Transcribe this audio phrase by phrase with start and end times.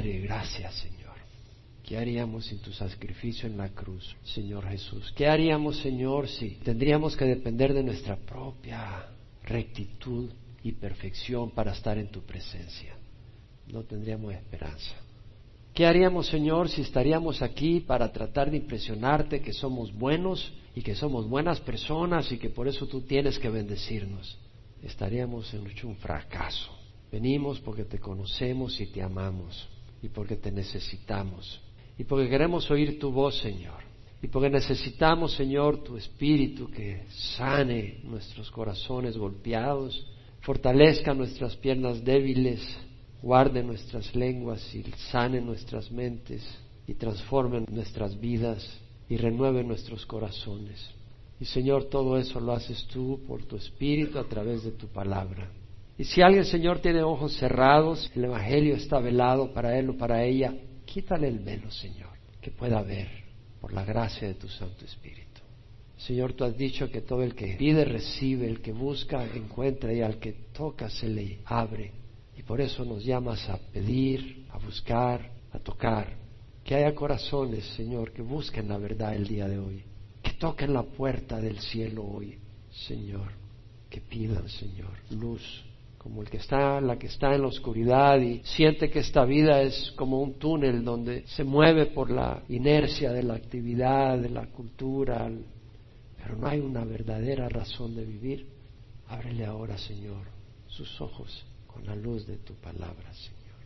[0.00, 1.12] Padre, gracias, Señor.
[1.84, 5.12] ¿Qué haríamos sin tu sacrificio en la cruz, Señor Jesús?
[5.14, 9.08] ¿Qué haríamos, Señor, si tendríamos que depender de nuestra propia
[9.42, 10.30] rectitud
[10.62, 12.94] y perfección para estar en tu presencia?
[13.70, 14.94] No tendríamos esperanza.
[15.74, 20.94] ¿Qué haríamos, Señor, si estaríamos aquí para tratar de impresionarte que somos buenos y que
[20.94, 24.38] somos buenas personas y que por eso tú tienes que bendecirnos?
[24.82, 26.70] Estaríamos en un fracaso.
[27.12, 29.68] Venimos porque te conocemos y te amamos
[30.02, 31.60] y porque te necesitamos
[32.00, 33.82] y porque queremos oír tu voz, Señor.
[34.22, 37.04] Y porque necesitamos, Señor, tu espíritu que
[37.36, 40.06] sane nuestros corazones golpeados,
[40.40, 42.62] fortalezca nuestras piernas débiles,
[43.20, 46.42] guarde nuestras lenguas y sane nuestras mentes
[46.86, 48.66] y transforme nuestras vidas
[49.06, 50.82] y renueve nuestros corazones.
[51.38, 55.50] Y Señor, todo eso lo haces tú por tu espíritu a través de tu palabra.
[56.00, 60.24] Y si alguien, Señor, tiene ojos cerrados, el Evangelio está velado para él o para
[60.24, 60.54] ella,
[60.86, 63.06] Quítale el velo, Señor, que pueda ver
[63.60, 65.42] por la gracia de tu Santo Espíritu.
[65.98, 70.00] Señor, tú has dicho que todo el que pide recibe, el que busca encuentra y
[70.00, 71.92] al que toca se le abre.
[72.34, 76.16] Y por eso nos llamas a pedir, a buscar, a tocar.
[76.64, 79.84] Que haya corazones, Señor, que busquen la verdad el día de hoy.
[80.22, 82.38] Que toquen la puerta del cielo hoy,
[82.70, 83.32] Señor.
[83.90, 85.69] Que pidan, Señor, luz
[86.00, 89.60] como el que está, la que está en la oscuridad y siente que esta vida
[89.60, 94.46] es como un túnel donde se mueve por la inercia de la actividad, de la
[94.46, 95.30] cultura,
[96.16, 98.46] pero no hay una verdadera razón de vivir.
[99.08, 100.26] Ábrele ahora, Señor,
[100.68, 103.60] sus ojos con la luz de tu palabra, Señor.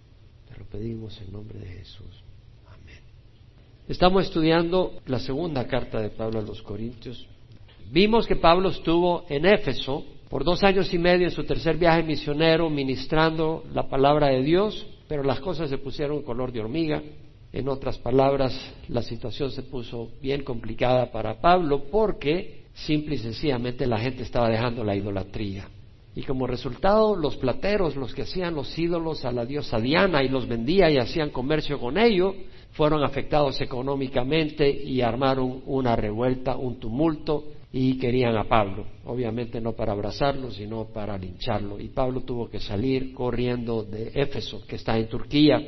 [0.49, 2.25] Te lo pedimos en nombre de Jesús.
[2.67, 2.99] Amén.
[3.87, 7.29] Estamos estudiando la segunda carta de Pablo a los Corintios.
[7.93, 12.03] Vimos que Pablo estuvo en Éfeso por dos años y medio en su tercer viaje
[12.03, 17.01] misionero ministrando la palabra de Dios, pero las cosas se pusieron color de hormiga.
[17.53, 18.53] En otras palabras,
[18.89, 24.49] la situación se puso bien complicada para Pablo porque simple y sencillamente la gente estaba
[24.49, 25.69] dejando la idolatría.
[26.17, 30.28] Y como resultado, los plateros, los que hacían los ídolos a la diosa Diana y
[30.28, 32.34] los vendían y hacían comercio con ellos,
[32.73, 37.44] fueron afectados económicamente y armaron una revuelta, un tumulto
[37.77, 41.81] y querían a Pablo, obviamente no para abrazarlo, sino para lincharlo.
[41.81, 45.61] Y Pablo tuvo que salir corriendo de Éfeso, que está en Turquía.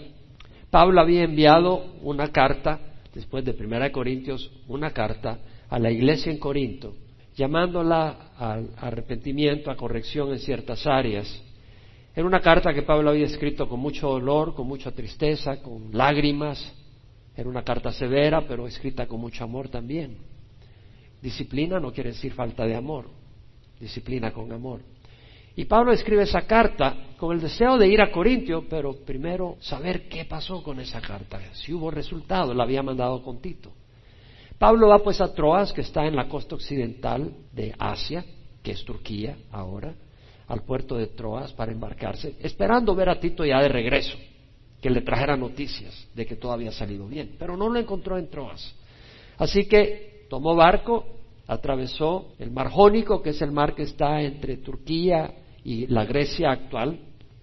[0.70, 2.78] Pablo había enviado una carta,
[3.12, 6.94] después de Primera de Corintios, una carta a la iglesia en Corinto,
[7.34, 11.42] llamándola al arrepentimiento, a corrección en ciertas áreas.
[12.14, 16.72] Era una carta que Pablo había escrito con mucho dolor, con mucha tristeza, con lágrimas.
[17.34, 20.35] Era una carta severa, pero escrita con mucho amor también.
[21.20, 23.06] Disciplina no quiere decir falta de amor,
[23.80, 24.80] disciplina con amor.
[25.56, 30.06] Y Pablo escribe esa carta con el deseo de ir a Corintio, pero primero saber
[30.08, 33.72] qué pasó con esa carta, si hubo resultado, la había mandado con Tito.
[34.58, 38.24] Pablo va pues a Troas, que está en la costa occidental de Asia,
[38.62, 39.94] que es Turquía ahora,
[40.48, 44.16] al puerto de Troas para embarcarse, esperando ver a Tito ya de regreso,
[44.80, 48.28] que le trajera noticias de que todo había salido bien, pero no lo encontró en
[48.28, 48.74] Troas.
[49.38, 51.04] Así que tomó barco
[51.46, 56.50] atravesó el mar Jónico, que es el mar que está entre Turquía y la Grecia
[56.50, 56.98] actual,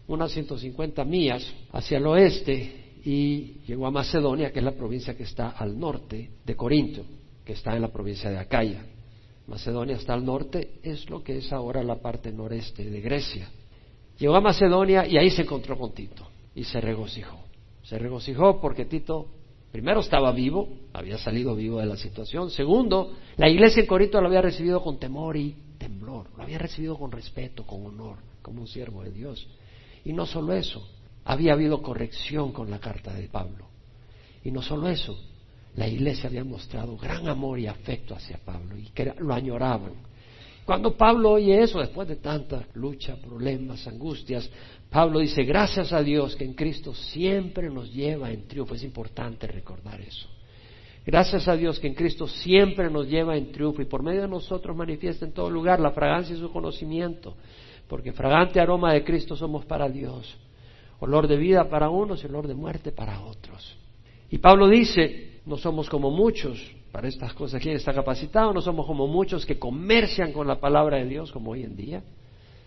[0.08, 5.24] unas 150 millas hacia el oeste, y llegó a Macedonia, que es la provincia que
[5.24, 7.04] está al norte de Corinto,
[7.44, 8.86] que está en la provincia de Acaya.
[9.48, 13.50] Macedonia está al norte, es lo que es ahora la parte noreste de Grecia.
[14.18, 17.40] Llegó a Macedonia y ahí se encontró con Tito y se regocijó.
[17.84, 19.28] Se regocijó porque Tito
[19.74, 22.52] Primero estaba vivo, había salido vivo de la situación.
[22.52, 26.96] Segundo, la iglesia en Corinto lo había recibido con temor y temblor, lo había recibido
[26.96, 29.48] con respeto, con honor, como un siervo de Dios.
[30.06, 30.88] Y no solo eso,
[31.26, 33.66] había habido corrección con la carta de Pablo.
[34.44, 35.20] Y no solo eso,
[35.76, 39.94] la iglesia había mostrado gran amor y afecto hacia Pablo y que lo añoraban.
[40.66, 44.50] Cuando Pablo oye eso, después de tanta lucha, problemas, angustias,
[44.90, 48.76] Pablo dice, gracias a Dios que en Cristo siempre nos lleva en triunfo.
[48.76, 50.30] Es importante recordar eso.
[51.06, 54.28] Gracias a Dios que en Cristo siempre nos lleva en triunfo y por medio de
[54.30, 57.36] nosotros manifiesta en todo lugar la fragancia y su conocimiento.
[57.90, 60.38] Porque fragante aroma de Cristo somos para Dios.
[61.00, 63.76] Olor de vida para unos y olor de muerte para otros.
[64.30, 66.58] Y Pablo dice, no somos como muchos,
[66.94, 67.60] para estas cosas.
[67.60, 68.54] ¿Quién está capacitado?
[68.54, 72.04] No somos como muchos que comercian con la palabra de Dios como hoy en día,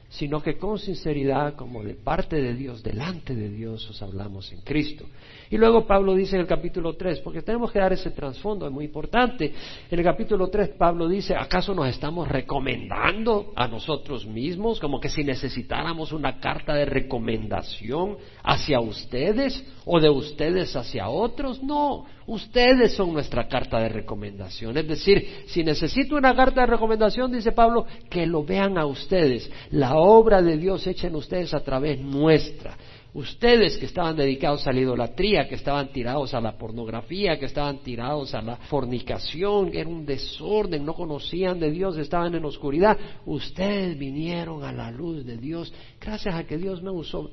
[0.08, 4.60] sino que con sinceridad, como de parte de Dios, delante de Dios, os hablamos en
[4.60, 5.04] Cristo.
[5.50, 8.72] Y luego Pablo dice en el capítulo 3, porque tenemos que dar ese trasfondo, es
[8.72, 9.52] muy importante.
[9.90, 15.08] En el capítulo 3 Pablo dice, ¿acaso nos estamos recomendando a nosotros mismos como que
[15.08, 21.62] si necesitáramos una carta de recomendación hacia ustedes o de ustedes hacia otros?
[21.62, 24.76] No, ustedes son nuestra carta de recomendación.
[24.76, 29.50] Es decir, si necesito una carta de recomendación, dice Pablo, que lo vean a ustedes,
[29.98, 32.76] obra de Dios hecha en ustedes a través nuestra.
[33.14, 37.78] Ustedes que estaban dedicados a la idolatría, que estaban tirados a la pornografía, que estaban
[37.78, 43.98] tirados a la fornicación, era un desorden, no conocían de Dios, estaban en oscuridad, ustedes
[43.98, 47.31] vinieron a la luz de Dios, gracias a que Dios me usó.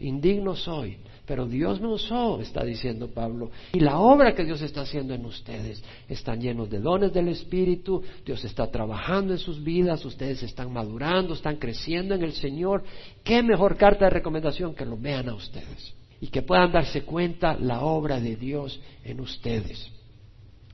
[0.00, 3.50] Indigno soy, pero Dios me usó, está diciendo Pablo.
[3.72, 8.02] Y la obra que Dios está haciendo en ustedes, están llenos de dones del Espíritu,
[8.24, 12.84] Dios está trabajando en sus vidas, ustedes están madurando, están creciendo en el Señor.
[13.24, 15.94] ¿Qué mejor carta de recomendación que lo vean a ustedes?
[16.20, 19.90] Y que puedan darse cuenta la obra de Dios en ustedes.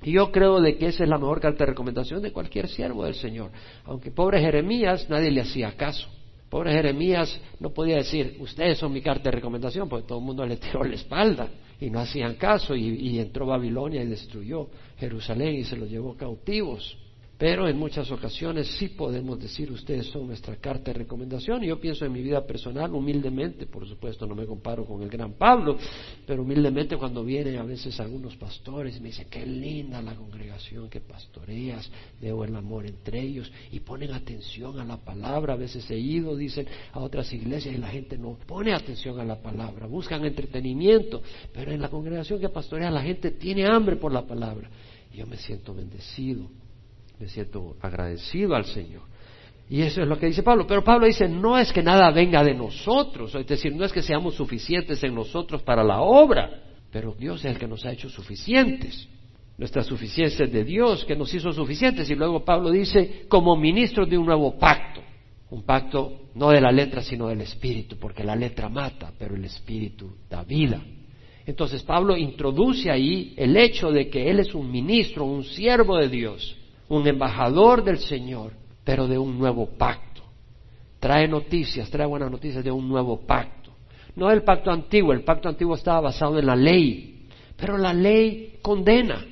[0.03, 3.05] Y yo creo de que esa es la mejor carta de recomendación de cualquier siervo
[3.05, 3.51] del Señor.
[3.85, 6.09] Aunque pobre Jeremías, nadie le hacía caso.
[6.53, 10.45] Pobre Jeremías no podía decir, ustedes son mi carta de recomendación, porque todo el mundo
[10.45, 11.49] le tiró la espalda
[11.81, 14.69] y no hacían caso y, entró Babilonia y destruyó
[14.99, 16.99] Jerusalén y se los llevó cautivos.
[17.43, 21.65] Pero en muchas ocasiones sí podemos decir, ustedes son nuestra carta de recomendación.
[21.65, 25.09] Y yo pienso en mi vida personal, humildemente, por supuesto no me comparo con el
[25.09, 25.77] gran Pablo,
[26.25, 30.89] pero humildemente cuando vienen a veces algunos pastores y me dicen, qué linda la congregación
[30.89, 31.91] que pastoreas,
[32.21, 35.55] veo el amor entre ellos y ponen atención a la palabra.
[35.55, 39.25] A veces he ido, dicen, a otras iglesias y la gente no pone atención a
[39.25, 41.21] la palabra, buscan entretenimiento,
[41.53, 44.71] pero en la congregación que pastorea la gente tiene hambre por la palabra.
[45.13, 46.62] Yo me siento bendecido
[47.23, 49.03] me siento agradecido al Señor.
[49.71, 50.67] Y eso es lo que dice Pablo.
[50.67, 54.03] Pero Pablo dice, no es que nada venga de nosotros, es decir, no es que
[54.03, 56.51] seamos suficientes en nosotros para la obra,
[56.91, 59.09] pero Dios es el que nos ha hecho suficientes.
[59.57, 62.11] Nuestra suficiencia es de Dios, que nos hizo suficientes.
[62.11, 65.01] Y luego Pablo dice, como ministro de un nuevo pacto,
[65.51, 69.45] un pacto no de la letra, sino del Espíritu, porque la letra mata, pero el
[69.45, 70.83] Espíritu da vida.
[71.47, 76.09] Entonces Pablo introduce ahí el hecho de que Él es un ministro, un siervo de
[76.09, 76.57] Dios,
[76.89, 78.53] un embajador del Señor,
[78.85, 80.23] pero de un nuevo pacto.
[81.01, 83.73] Trae noticias, trae buenas noticias de un nuevo pacto.
[84.15, 88.59] No el pacto antiguo, el pacto antiguo estaba basado en la ley, pero la ley
[88.63, 89.25] condena.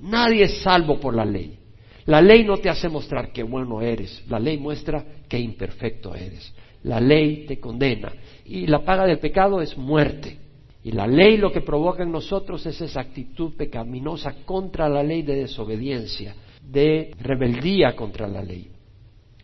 [0.00, 1.58] Nadie es salvo por la ley.
[2.06, 6.52] La ley no te hace mostrar qué bueno eres, la ley muestra qué imperfecto eres.
[6.82, 8.12] La ley te condena
[8.44, 10.38] y la paga del pecado es muerte.
[10.84, 15.22] Y la ley lo que provoca en nosotros es esa actitud pecaminosa contra la ley
[15.22, 18.72] de desobediencia de rebeldía contra la ley.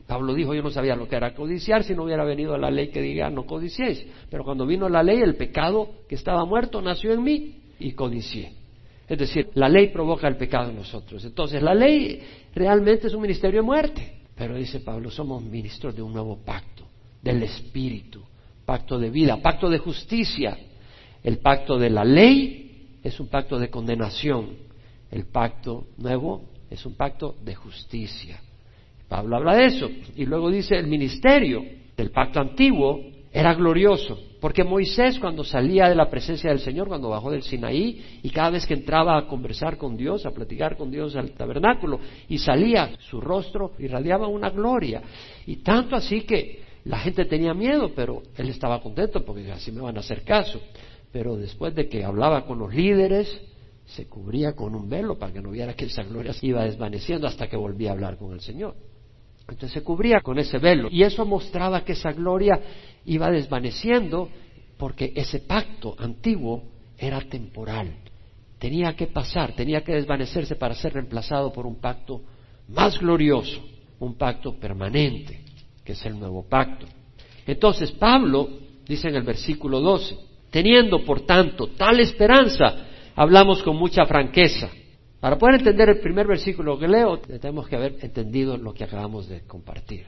[0.06, 2.88] Pablo dijo, yo no sabía lo que era codiciar si no hubiera venido la ley
[2.88, 4.06] que diga no codiciéis.
[4.30, 8.52] Pero cuando vino la ley, el pecado que estaba muerto nació en mí y codicié.
[9.06, 11.22] Es decir, la ley provoca el pecado en nosotros.
[11.24, 12.22] Entonces, la ley
[12.54, 14.18] realmente es un ministerio de muerte.
[14.34, 16.84] Pero dice Pablo, somos ministros de un nuevo pacto,
[17.20, 18.22] del Espíritu,
[18.64, 20.56] pacto de vida, pacto de justicia.
[21.22, 24.56] El pacto de la ley es un pacto de condenación.
[25.10, 28.40] El pacto nuevo es un pacto de justicia.
[29.08, 29.88] Pablo habla de eso.
[30.16, 31.62] Y luego dice, el ministerio
[31.96, 33.00] del pacto antiguo
[33.32, 38.20] era glorioso, porque Moisés cuando salía de la presencia del Señor, cuando bajó del Sinaí,
[38.22, 42.00] y cada vez que entraba a conversar con Dios, a platicar con Dios al tabernáculo,
[42.28, 45.02] y salía, su rostro irradiaba una gloria.
[45.46, 49.82] Y tanto así que la gente tenía miedo, pero él estaba contento porque así me
[49.82, 50.60] van a hacer caso.
[51.12, 53.40] Pero después de que hablaba con los líderes,
[53.88, 57.26] se cubría con un velo para que no viera que esa gloria se iba desvaneciendo
[57.26, 58.74] hasta que volvía a hablar con el Señor.
[59.40, 62.60] Entonces se cubría con ese velo y eso mostraba que esa gloria
[63.06, 64.28] iba desvaneciendo
[64.76, 66.64] porque ese pacto antiguo
[66.98, 67.94] era temporal.
[68.58, 72.20] Tenía que pasar, tenía que desvanecerse para ser reemplazado por un pacto
[72.68, 73.64] más glorioso,
[74.00, 75.40] un pacto permanente,
[75.82, 76.86] que es el nuevo pacto.
[77.46, 78.50] Entonces Pablo
[78.86, 80.18] dice en el versículo 12,
[80.50, 82.87] teniendo por tanto tal esperanza,
[83.18, 84.70] hablamos con mucha franqueza.
[85.18, 89.28] Para poder entender el primer versículo que leo, tenemos que haber entendido lo que acabamos
[89.28, 90.06] de compartir.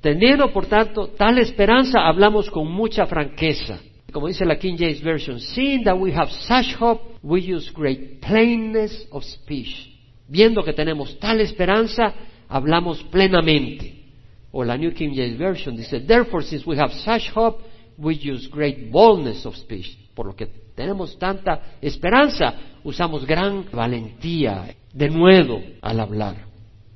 [0.00, 3.78] Teniendo, por tanto, tal esperanza, hablamos con mucha franqueza.
[4.12, 8.20] Como dice la King James Version, seeing that we have such hope, we use great
[8.20, 9.92] plainness of speech.
[10.26, 12.12] Viendo que tenemos tal esperanza,
[12.48, 14.02] hablamos plenamente.
[14.50, 17.62] O la New King James Version dice, therefore, since we have such hope,
[17.96, 19.96] we use great boldness of speech.
[20.14, 26.36] Por lo que tenemos tanta esperanza, usamos gran valentía, de nuevo, al hablar.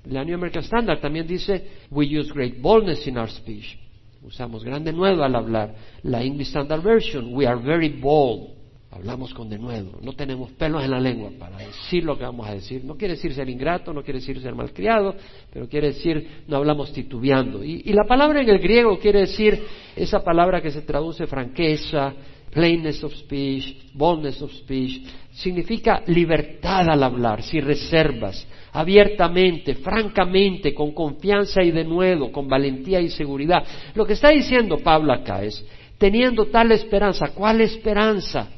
[0.05, 3.79] La New American Standard también dice, we use great boldness in our speech.
[4.23, 5.75] Usamos gran denuedo al hablar.
[6.03, 8.57] La English Standard Version, we are very bold.
[8.91, 9.99] Hablamos con denuedo.
[10.01, 12.83] No tenemos pelos en la lengua para decir lo que vamos a decir.
[12.85, 15.15] No quiere decir ser ingrato, no quiere decir ser malcriado,
[15.53, 17.63] pero quiere decir no hablamos titubeando.
[17.63, 19.63] Y, y la palabra en el griego quiere decir
[19.95, 22.15] esa palabra que se traduce franqueza,
[22.51, 30.93] plainness of speech, boldness of speech, significa libertad al hablar, sin reservas, abiertamente, francamente, con
[30.93, 33.65] confianza y denuedo, con valentía y seguridad.
[33.95, 35.65] Lo que está diciendo Pablo acá es,
[35.99, 38.49] teniendo tal esperanza, ¿cuál esperanza?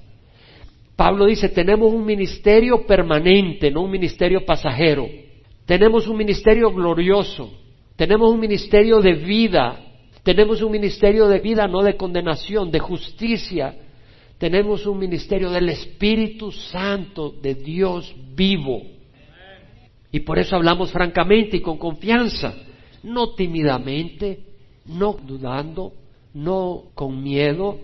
[0.97, 5.09] Pablo dice, tenemos un ministerio permanente, no un ministerio pasajero.
[5.65, 7.53] Tenemos un ministerio glorioso,
[7.95, 9.88] tenemos un ministerio de vida,
[10.29, 13.75] tenemos un ministerio de vida, no de condenación, de justicia,
[14.37, 18.83] tenemos un ministerio del Espíritu Santo de Dios vivo.
[20.13, 22.55] Y por eso hablamos francamente y con confianza,
[23.05, 24.41] no tímidamente,
[24.85, 25.95] no dudando,
[26.35, 27.79] no con miedo,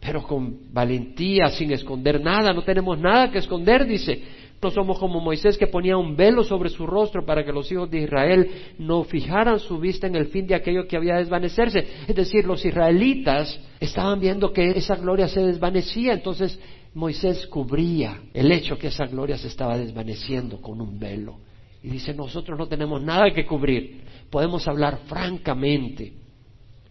[0.00, 2.54] pero con valentía, sin esconder nada.
[2.54, 4.22] No tenemos nada que esconder, dice.
[4.62, 7.90] No somos como Moisés que ponía un velo sobre su rostro para que los hijos
[7.90, 11.86] de Israel no fijaran su vista en el fin de aquello que había de desvanecerse.
[12.06, 16.60] Es decir, los israelitas estaban viendo que esa gloria se desvanecía, entonces
[16.92, 21.38] Moisés cubría el hecho que esa gloria se estaba desvaneciendo con un velo.
[21.82, 26.19] Y dice, nosotros no tenemos nada que cubrir, podemos hablar francamente.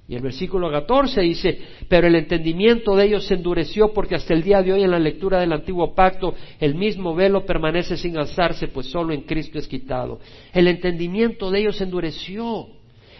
[0.10, 4.42] Y el versículo 14 dice, pero el entendimiento de ellos se endureció porque hasta el
[4.42, 8.70] día de hoy en la lectura del antiguo pacto el mismo velo permanece sin alzarse,
[8.70, 10.20] pues solo en Cristo es quitado.
[10.52, 12.66] El entendimiento de ellos se endureció.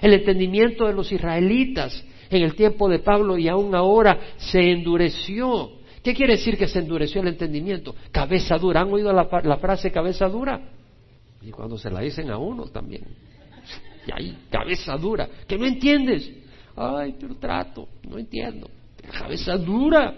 [0.02, 5.70] El entendimiento de los israelitas en el tiempo de Pablo y aún ahora se endureció.
[6.04, 7.94] ¿Qué quiere decir que se endureció el entendimiento?
[8.12, 8.82] Cabeza dura.
[8.82, 9.26] ¿Han oído la,
[9.58, 10.60] frase cabeza dura?
[11.44, 13.04] Y cuando se la dicen a uno también.
[14.08, 15.30] Y ahí, cabeza dura.
[15.46, 16.39] ¿Que no entiendes?
[16.82, 18.70] Ay, pero trato, no entiendo.
[19.12, 20.14] Cabeza dura.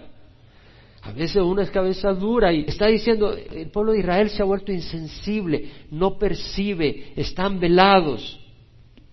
[1.02, 4.44] A veces uno es cabeza dura y está diciendo, el pueblo de Israel se ha
[4.44, 8.38] vuelto insensible, no percibe, están velados.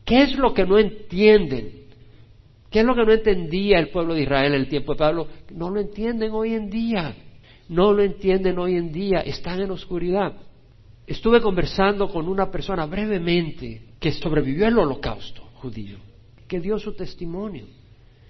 [0.06, 1.72] ¿Qué es lo que no entienden?
[2.70, 5.28] ¿Qué es lo que no entendía el pueblo de Israel en el tiempo de Pablo?
[5.50, 7.16] No lo entienden hoy en día.
[7.68, 9.22] No lo entienden hoy en día.
[9.22, 10.34] Están en oscuridad.
[11.08, 16.09] Estuve conversando con una persona brevemente que sobrevivió al holocausto judío
[16.50, 17.66] que dio su testimonio.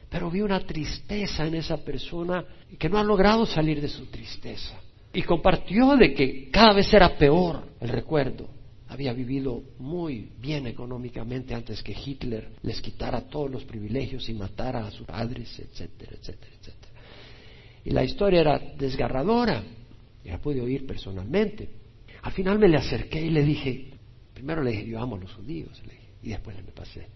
[0.10, 2.46] Pero vi una tristeza en esa persona
[2.78, 4.80] que no ha logrado salir de su tristeza.
[5.14, 8.48] Y compartió de que cada vez era peor el recuerdo.
[8.90, 14.86] Había vivido muy bien económicamente antes que Hitler les quitara todos los privilegios y matara
[14.86, 16.94] a sus padres, etcétera, etcétera, etcétera.
[17.86, 19.64] Y la historia era desgarradora.
[20.26, 21.70] Ya pude oír personalmente.
[22.24, 23.92] Al final me le acerqué y le dije,
[24.34, 25.82] primero le dije, yo amo a los judíos,
[26.22, 27.08] y después le me pasé.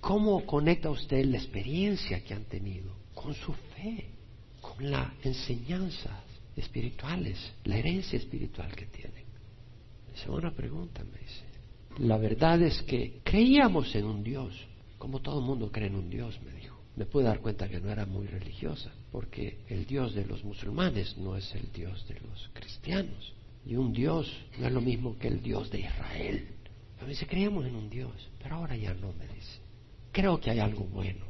[0.00, 4.06] ¿Cómo conecta usted la experiencia que han tenido con su fe,
[4.60, 6.24] con las enseñanzas
[6.56, 9.24] espirituales, la herencia espiritual que tienen?
[10.14, 11.44] Segunda pregunta me dice.
[11.98, 14.54] La verdad es que creíamos en un Dios,
[14.98, 16.78] como todo mundo cree en un Dios, me dijo.
[16.96, 21.16] Me pude dar cuenta que no era muy religiosa, porque el Dios de los musulmanes
[21.18, 23.34] no es el Dios de los cristianos.
[23.66, 26.48] Y un Dios no es lo mismo que el Dios de Israel.
[27.02, 29.59] Me dice, creíamos en un Dios, pero ahora ya no, me dice
[30.12, 31.24] creo que hay algo bueno.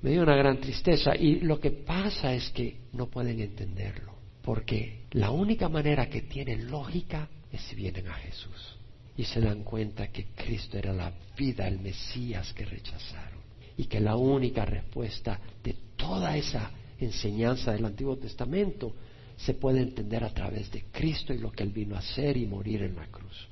[0.00, 5.06] Me dio una gran tristeza y lo que pasa es que no pueden entenderlo, porque
[5.10, 8.76] la única manera que tienen lógica es si vienen a Jesús
[9.16, 13.40] y se dan cuenta que Cristo era la vida, el Mesías que rechazaron
[13.76, 18.94] y que la única respuesta de toda esa enseñanza del Antiguo Testamento
[19.36, 22.46] se puede entender a través de Cristo y lo que Él vino a hacer y
[22.46, 23.48] morir en la cruz.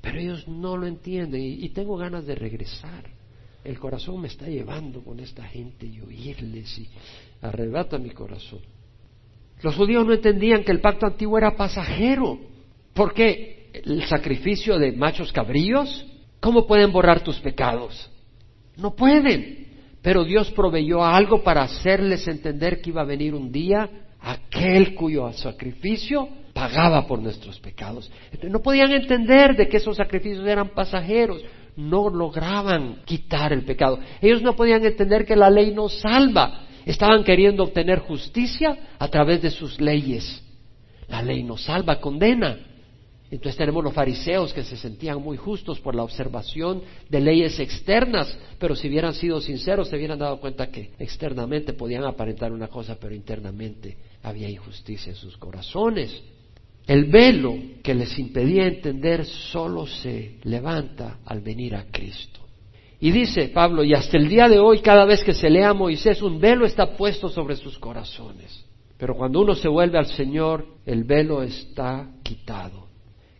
[0.00, 3.19] Pero ellos no lo entienden y, y tengo ganas de regresar
[3.64, 6.88] el corazón me está llevando con esta gente y oírles y
[7.42, 8.60] arrebata mi corazón.
[9.62, 12.38] Los judíos no entendían que el pacto antiguo era pasajero.
[12.94, 13.70] ¿Por qué?
[13.72, 16.06] ¿El sacrificio de machos cabríos?
[16.40, 18.10] ¿Cómo pueden borrar tus pecados?
[18.76, 19.68] No pueden.
[20.00, 23.88] Pero Dios proveyó algo para hacerles entender que iba a venir un día
[24.20, 28.10] aquel cuyo sacrificio pagaba por nuestros pecados.
[28.42, 31.42] no podían entender de que esos sacrificios eran pasajeros
[31.76, 33.98] no lograban quitar el pecado.
[34.20, 36.66] Ellos no podían entender que la ley no salva.
[36.86, 40.42] Estaban queriendo obtener justicia a través de sus leyes.
[41.08, 42.58] La ley no salva, condena.
[43.30, 48.36] Entonces tenemos los fariseos que se sentían muy justos por la observación de leyes externas,
[48.58, 52.96] pero si hubieran sido sinceros se hubieran dado cuenta que externamente podían aparentar una cosa,
[53.00, 56.20] pero internamente había injusticia en sus corazones.
[56.90, 62.40] El velo que les impedía entender solo se levanta al venir a Cristo.
[62.98, 65.72] Y dice Pablo, y hasta el día de hoy, cada vez que se lea a
[65.72, 68.66] Moisés, un velo está puesto sobre sus corazones.
[68.98, 72.88] Pero cuando uno se vuelve al Señor, el velo está quitado.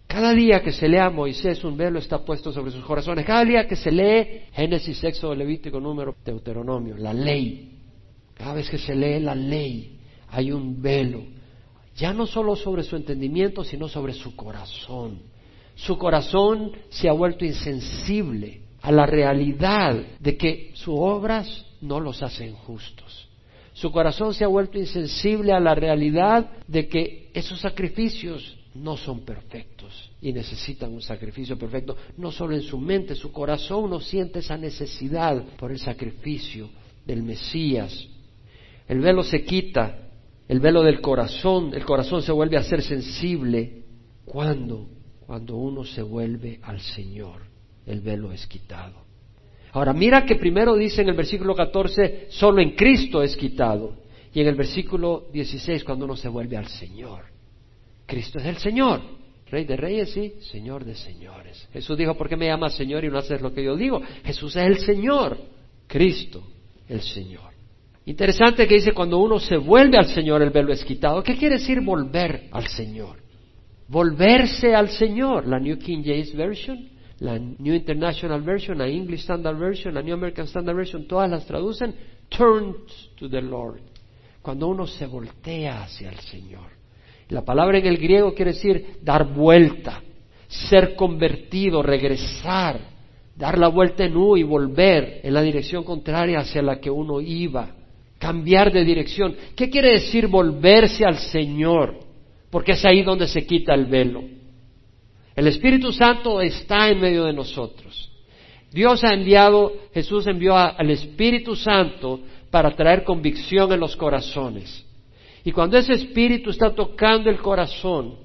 [0.07, 3.27] Cada día que se lea a Moisés, un velo está puesto sobre sus corazones.
[3.27, 7.81] Cada día que se lee Génesis, Éxodo, Levítico, Número, Deuteronomio, la ley.
[8.33, 11.40] Cada vez que se lee la ley, hay un velo.
[11.97, 15.21] Ya no solo sobre su entendimiento, sino sobre su corazón.
[15.75, 22.23] Su corazón se ha vuelto insensible a la realidad de que sus obras no los
[22.23, 23.29] hacen justos.
[23.73, 29.21] Su corazón se ha vuelto insensible a la realidad de que esos sacrificios no son
[29.21, 34.41] perfectos y necesitan un sacrificio perfecto, no solo en su mente, su corazón no siente
[34.41, 36.69] esa necesidad por el sacrificio
[37.07, 38.07] del Mesías.
[38.87, 40.10] El velo se quita,
[40.51, 43.85] el velo del corazón, el corazón se vuelve a ser sensible.
[44.25, 44.89] ¿Cuándo?
[45.25, 47.51] Cuando uno se vuelve al Señor
[47.87, 48.95] el velo es quitado.
[49.73, 53.95] Ahora, mira que primero dice en el versículo 14, solo en Cristo es quitado.
[54.33, 57.27] Y en el versículo 16, cuando uno se vuelve al Señor.
[58.05, 59.03] Cristo es el Señor.
[59.47, 61.69] Rey de reyes y Señor de señores.
[61.73, 64.01] Jesús dijo, ¿por qué me llamas Señor y no haces lo que yo digo?
[64.25, 65.39] Jesús es el Señor.
[65.87, 66.43] Cristo,
[66.89, 67.51] el Señor.
[68.07, 71.23] Interesante que dice, cuando uno se vuelve al Señor, el velo es quitado.
[71.23, 73.19] ¿Qué quiere decir volver al Señor?
[73.89, 75.47] Volverse al Señor.
[75.47, 80.15] La New King James Version la New International Version, la English Standard Version, la New
[80.15, 81.95] American Standard Version, todas las traducen
[82.29, 82.75] turn
[83.17, 83.81] to the Lord.
[84.43, 86.71] Cuando uno se voltea hacia el Señor.
[87.29, 90.03] La palabra en el griego quiere decir dar vuelta,
[90.49, 92.81] ser convertido, regresar,
[93.37, 97.21] dar la vuelta en U y volver en la dirección contraria hacia la que uno
[97.21, 97.77] iba,
[98.21, 99.35] cambiar de dirección.
[99.57, 101.99] ¿Qué quiere decir volverse al Señor?
[102.51, 104.23] Porque es ahí donde se quita el velo.
[105.35, 108.13] El Espíritu Santo está en medio de nosotros.
[108.71, 114.87] Dios ha enviado, Jesús envió al Espíritu Santo para traer convicción en los corazones.
[115.43, 118.17] Y cuando ese Espíritu está tocando el corazón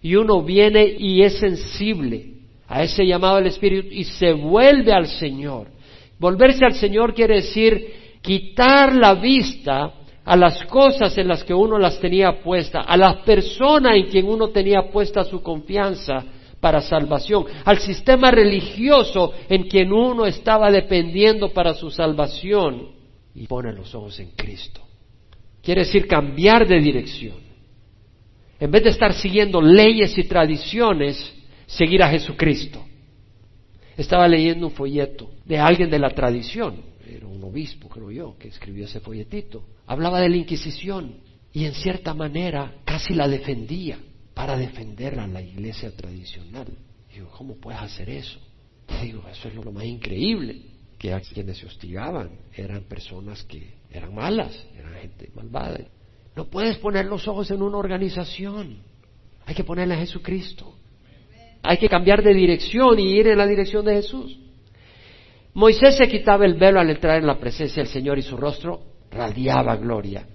[0.00, 2.30] y uno viene y es sensible
[2.66, 5.68] a ese llamado del Espíritu y se vuelve al Señor,
[6.18, 9.92] volverse al Señor quiere decir quitar la vista
[10.24, 14.26] a las cosas en las que uno las tenía puestas, a las personas en quien
[14.26, 16.24] uno tenía puesta su confianza
[16.58, 22.92] para salvación, al sistema religioso en quien uno estaba dependiendo para su salvación
[23.34, 24.80] y pone los ojos en Cristo.
[25.62, 27.36] Quiere decir cambiar de dirección.
[28.58, 31.34] En vez de estar siguiendo leyes y tradiciones,
[31.66, 32.82] seguir a Jesucristo.
[33.98, 38.48] Estaba leyendo un folleto de alguien de la tradición, era un obispo, creo yo, que
[38.48, 39.64] escribió ese folletito.
[39.86, 41.16] Hablaba de la Inquisición
[41.52, 43.98] y en cierta manera casi la defendía
[44.34, 46.66] para defender a la iglesia tradicional.
[47.12, 48.40] Digo, ¿cómo puedes hacer eso?
[49.02, 50.62] Digo, eso es lo más increíble,
[50.98, 55.80] que a quienes se hostigaban eran personas que eran malas, eran gente malvada.
[56.34, 58.78] No puedes poner los ojos en una organización,
[59.46, 60.74] hay que ponerle a Jesucristo.
[61.62, 64.38] Hay que cambiar de dirección y ir en la dirección de Jesús.
[65.54, 68.80] Moisés se quitaba el velo al entrar en la presencia del Señor y su rostro
[69.10, 70.26] radiaba gloria.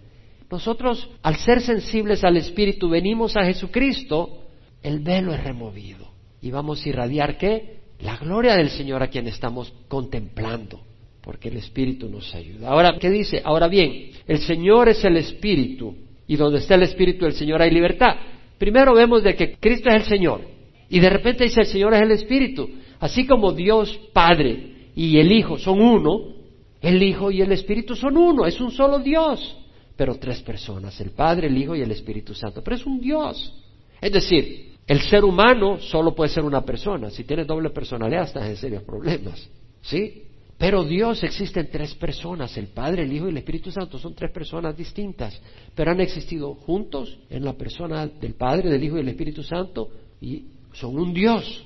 [0.49, 4.45] Nosotros, al ser sensibles al Espíritu, venimos a Jesucristo,
[4.81, 6.07] el velo es removido.
[6.41, 7.79] Y vamos a irradiar qué?
[7.99, 10.79] La gloria del Señor a quien estamos contemplando,
[11.21, 12.69] porque el Espíritu nos ayuda.
[12.69, 13.41] Ahora, ¿qué dice?
[13.43, 17.71] Ahora bien, el Señor es el Espíritu, y donde está el Espíritu del Señor hay
[17.71, 18.15] libertad.
[18.57, 20.41] Primero vemos de que Cristo es el Señor,
[20.89, 22.69] y de repente dice el Señor es el Espíritu.
[23.01, 26.33] Así como Dios Padre y el Hijo son uno,
[26.81, 29.55] el Hijo y el Espíritu son uno, es un solo Dios
[29.99, 32.63] pero tres personas, el Padre, el Hijo y el Espíritu Santo.
[32.63, 33.53] Pero es un Dios.
[33.99, 37.09] Es decir, el ser humano solo puede ser una persona.
[37.09, 39.49] Si tiene doble personalidad estás en serios problemas.
[39.81, 40.23] ¿Sí?
[40.57, 43.99] Pero Dios existe en tres personas, el Padre, el Hijo y el Espíritu Santo.
[43.99, 45.37] Son tres personas distintas,
[45.75, 49.89] pero han existido juntos en la persona del Padre, del Hijo y del Espíritu Santo
[50.21, 51.65] y son un Dios.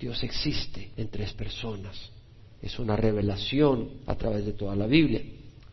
[0.00, 2.12] Dios existe en tres personas.
[2.62, 5.22] Es una revelación a través de toda la Biblia.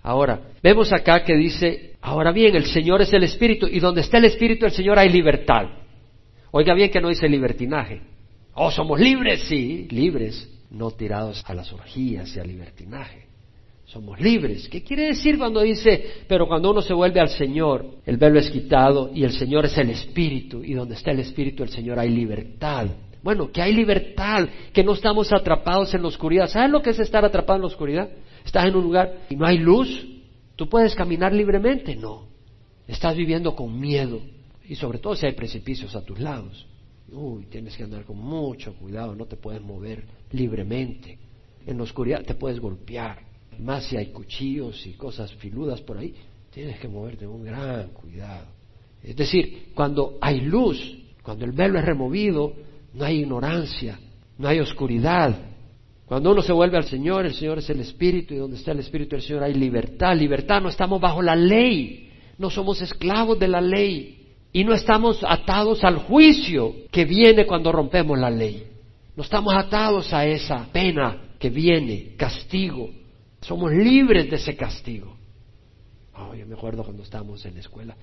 [0.04, 4.19] Ahora, vemos acá que dice, ahora bien, el Señor es el Espíritu y donde está
[4.19, 5.67] el Espíritu del Señor hay libertad.
[6.52, 8.02] Oiga bien que no dice libertinaje.
[8.54, 13.26] Oh, somos libres, sí, libres, no tirados a las orgías y al libertinaje.
[13.86, 14.67] Somos libres.
[14.69, 18.50] ¿Qué quiere decir cuando dice, pero cuando uno se vuelve al Señor, el velo es
[18.50, 22.10] quitado y el Señor es el Espíritu y donde está el Espíritu del Señor hay
[22.10, 22.88] libertad?
[23.25, 26.47] Bueno, que hay libertad, que no estamos atrapados en la oscuridad.
[26.47, 28.07] ¿Sabes lo que es estar atrapado en la oscuridad?
[28.45, 29.89] Estás en un lugar y no hay luz.
[30.55, 31.95] ¿Tú puedes caminar libremente?
[31.95, 32.27] No.
[32.88, 34.21] Estás viviendo con miedo.
[34.69, 36.67] Y sobre todo si hay precipicios a tus lados.
[37.11, 41.17] Uy, tienes que andar con mucho cuidado, no te puedes mover libremente.
[41.65, 43.23] en la oscuridad te puedes golpear.
[43.57, 46.13] Más si hay cuchillos y cosas filudas por ahí,
[46.51, 48.49] tienes que moverte con gran cuidado.
[49.01, 50.77] Es decir, cuando hay luz,
[51.23, 52.53] cuando el velo es removido,
[52.95, 53.99] no hay ignorancia,
[54.38, 55.36] no hay oscuridad.
[56.05, 58.79] Cuando uno se vuelve al Señor, el Señor es el Espíritu y donde está el
[58.79, 60.15] Espíritu del Señor hay libertad.
[60.15, 65.23] Libertad, no estamos bajo la ley, no somos esclavos de la ley y no estamos
[65.27, 68.67] atados al juicio que viene cuando rompemos la ley.
[69.15, 72.89] No estamos atados a esa pena que viene, castigo.
[73.41, 75.15] Somos libres de ese castigo.
[76.13, 77.95] Oh, yo me acuerdo cuando estábamos en la escuela,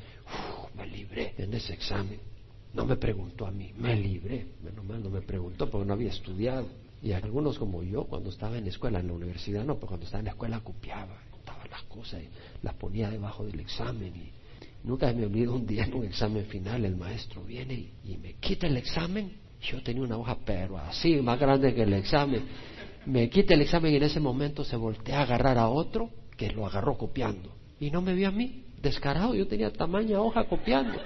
[0.76, 2.31] me libré en ese examen.
[2.74, 4.46] No me preguntó a mí, me libré.
[4.62, 6.66] Menos mal no me preguntó porque no había estudiado.
[7.02, 10.06] Y algunos como yo, cuando estaba en la escuela, en la universidad no, pero cuando
[10.06, 12.28] estaba en la escuela copiaba, contaba las cosas y
[12.64, 14.14] las ponía debajo del examen.
[14.14, 14.30] Y
[14.84, 18.68] nunca me olvido un día en un examen final, el maestro viene y, me quita
[18.68, 19.32] el examen.
[19.60, 22.44] Yo tenía una hoja, pero así, más grande que el examen.
[23.04, 26.50] Me quita el examen y en ese momento se voltea a agarrar a otro que
[26.50, 27.52] lo agarró copiando.
[27.80, 30.98] Y no me vio a mí, descarado, yo tenía tamaña hoja copiando.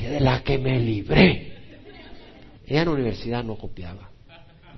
[0.00, 1.52] De la que me libré.
[2.66, 4.10] Ella en la universidad no copiaba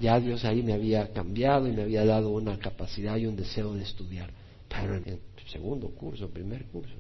[0.01, 3.75] ya Dios ahí me había cambiado y me había dado una capacidad y un deseo
[3.75, 4.31] de estudiar.
[4.69, 6.95] Pero en el segundo curso, primer curso,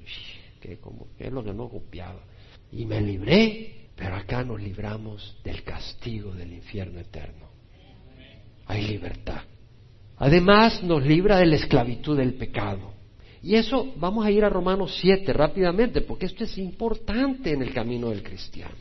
[0.60, 2.20] que como que es lo que no copiaba.
[2.72, 7.48] Y me libré, pero acá nos libramos del castigo del infierno eterno.
[8.66, 9.42] Hay libertad.
[10.16, 12.92] Además nos libra de la esclavitud del pecado.
[13.42, 17.72] Y eso vamos a ir a Romanos 7 rápidamente, porque esto es importante en el
[17.72, 18.74] camino del cristiano.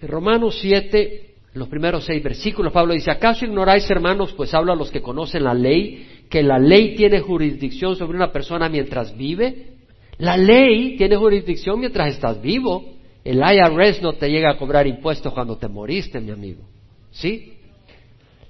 [0.00, 4.76] En Romanos 7 los primeros seis versículos, Pablo dice, ¿acaso ignoráis, hermanos, pues habla a
[4.76, 9.72] los que conocen la ley, que la ley tiene jurisdicción sobre una persona mientras vive?
[10.16, 12.94] La ley tiene jurisdicción mientras estás vivo.
[13.22, 16.62] El IRS no te llega a cobrar impuestos cuando te moriste, mi amigo.
[17.10, 17.58] ¿Sí?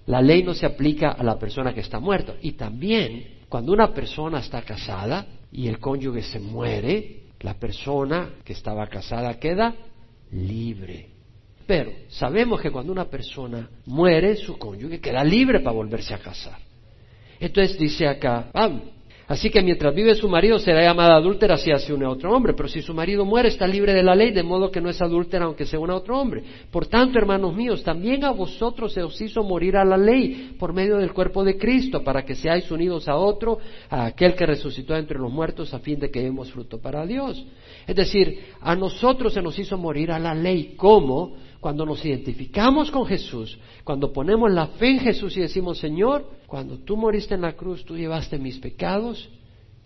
[0.07, 2.35] La ley no se aplica a la persona que está muerta.
[2.41, 8.55] Y también, cuando una persona está casada y el cónyuge se muere, la persona que
[8.55, 9.75] estaba casada queda
[10.31, 11.09] libre.
[11.67, 16.59] Pero sabemos que cuando una persona muere, su cónyuge queda libre para volverse a casar.
[17.39, 18.83] Entonces dice acá Pablo,
[19.29, 22.55] así que mientras vive su marido será llamada adúltera si hace une a otro hombre,
[22.55, 25.01] pero si su marido muere está libre de la ley, de modo que no es
[25.01, 26.43] adúltera aunque sea une a otro hombre.
[26.71, 30.73] Por tanto, hermanos míos, también a vosotros se os hizo morir a la ley por
[30.73, 33.59] medio del cuerpo de Cristo, para que seáis unidos a otro,
[33.91, 37.45] a aquel que resucitó entre los muertos, a fin de que demos fruto para Dios.
[37.87, 40.75] Es decir, a nosotros se nos hizo morir a la ley.
[40.77, 41.37] ¿Cómo?
[41.63, 46.79] Cuando nos identificamos con Jesús, cuando ponemos la fe en Jesús y decimos, Señor, cuando
[46.79, 49.31] tú moriste en la cruz, tú llevaste mis pecados,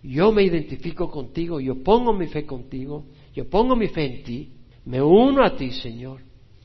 [0.01, 4.53] yo me identifico contigo, yo pongo mi fe contigo, yo pongo mi fe en ti,
[4.85, 6.21] me uno a ti, Señor,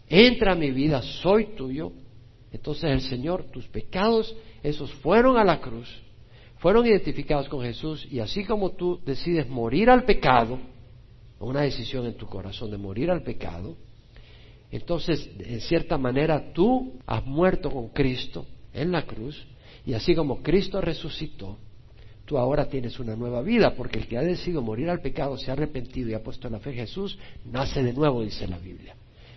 [0.09, 1.93] entra a mi vida, soy tuyo.
[2.51, 5.95] Entonces el Señor, tus pecados, esos fueron a la cruz,
[6.57, 10.59] fueron identificados con Jesús y así como tú decides morir al pecado,
[11.39, 13.77] una decisión en tu corazón de morir al pecado,
[14.73, 19.47] entonces, en cierta manera, tú has muerto con Cristo en la cruz
[19.85, 21.59] y así como Cristo resucitó,
[22.25, 25.51] tú ahora tienes una nueva vida, porque el que ha decidido morir al pecado, se
[25.51, 28.97] ha arrepentido y ha puesto la fe en Jesús, nace de nuevo, dice la Biblia.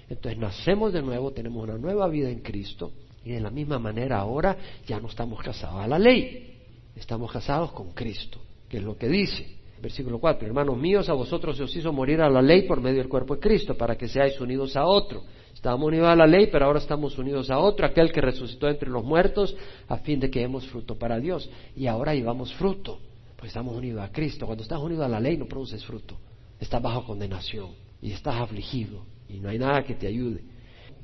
[0.10, 2.93] Entonces nacemos de nuevo, tenemos una nueva vida en Cristo
[3.26, 4.56] y de la misma manera ahora
[4.88, 6.60] ya no estamos casados a la ley,
[6.95, 9.64] estamos casados con Cristo, que es lo que dice.
[9.82, 10.48] Versículo 4.
[10.48, 13.36] Hermanos míos, a vosotros se os hizo morir a la ley por medio del cuerpo
[13.36, 15.24] de Cristo, para que seáis unidos a otro.
[15.54, 18.90] Estábamos unidos a la ley, pero ahora estamos unidos a otro, aquel que resucitó entre
[18.90, 19.56] los muertos,
[19.88, 21.50] a fin de que demos fruto para Dios.
[21.76, 23.00] Y ahora llevamos fruto,
[23.36, 24.46] pues estamos unidos a Cristo.
[24.46, 26.18] Cuando estás unido a la ley no produces fruto.
[26.60, 30.42] Estás bajo condenación y estás afligido y no hay nada que te ayude.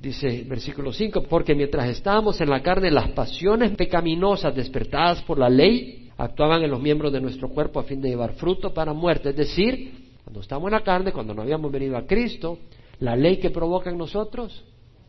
[0.02, 5.50] Dice versículo 5, porque mientras estábamos en la carne, las pasiones pecaminosas despertadas por la
[5.50, 9.30] ley actuaban en los miembros de nuestro cuerpo a fin de llevar fruto para muerte.
[9.30, 12.60] Es decir, cuando estamos en la carne, cuando no habíamos venido a Cristo,
[13.00, 14.64] la ley que provoca en nosotros,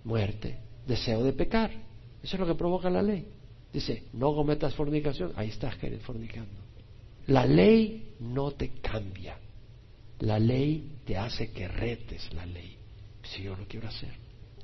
[0.05, 1.71] muerte, deseo de pecar.
[2.23, 3.27] Eso es lo que provoca la ley.
[3.73, 6.61] Dice, no cometas fornicación, ahí estás fornicando.
[7.27, 9.37] La ley no te cambia.
[10.21, 12.77] La ley te hace que retes la ley.
[13.23, 14.11] Si yo lo quiero hacer.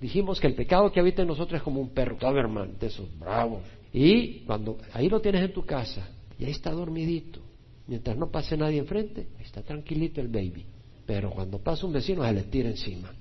[0.01, 3.19] Dijimos que el pecado que habita en nosotros es como un perro, Doberman, de esos
[3.19, 3.63] bravos.
[3.93, 7.41] Y cuando ahí lo tienes en tu casa, y ahí está dormidito.
[7.87, 10.65] Mientras no pase nadie enfrente, ahí está tranquilito el baby.
[11.07, 13.13] Pero cuando pasa un vecino, se le tira encima.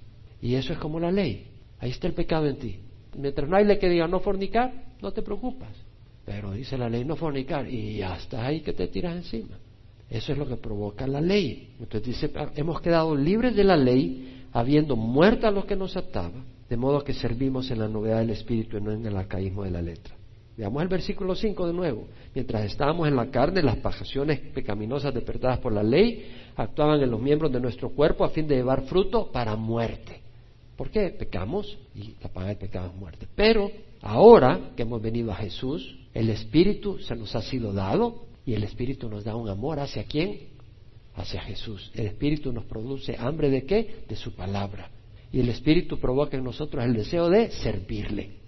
[0.41, 1.47] Y eso es como la ley.
[1.79, 2.79] Ahí está el pecado en ti.
[3.17, 5.69] Mientras no hay ley que diga no fornicar, no te preocupas.
[6.25, 9.57] Pero dice la ley no fornicar y ya estás ahí que te tiras encima.
[10.09, 11.75] Eso es lo que provoca la ley.
[11.79, 15.95] Entonces dice, ah, hemos quedado libres de la ley, habiendo muerto a los que nos
[15.95, 19.63] ataban, de modo que servimos en la novedad del Espíritu y no en el arcaísmo
[19.63, 20.16] de la letra.
[20.57, 22.07] Veamos el versículo 5 de nuevo.
[22.33, 27.21] Mientras estábamos en la carne, las pasiones pecaminosas despertadas por la ley actuaban en los
[27.21, 30.19] miembros de nuestro cuerpo a fin de llevar fruto para muerte.
[30.75, 31.09] ¿Por qué?
[31.09, 33.27] Pecamos y la paga del pecado es muerte.
[33.35, 38.55] Pero ahora que hemos venido a Jesús, el Espíritu se nos ha sido dado y
[38.55, 40.39] el Espíritu nos da un amor hacia quién?
[41.15, 41.91] Hacia Jesús.
[41.93, 44.05] El Espíritu nos produce hambre de qué?
[44.07, 44.89] De su palabra.
[45.31, 48.46] Y el Espíritu provoca en nosotros el deseo de servirle.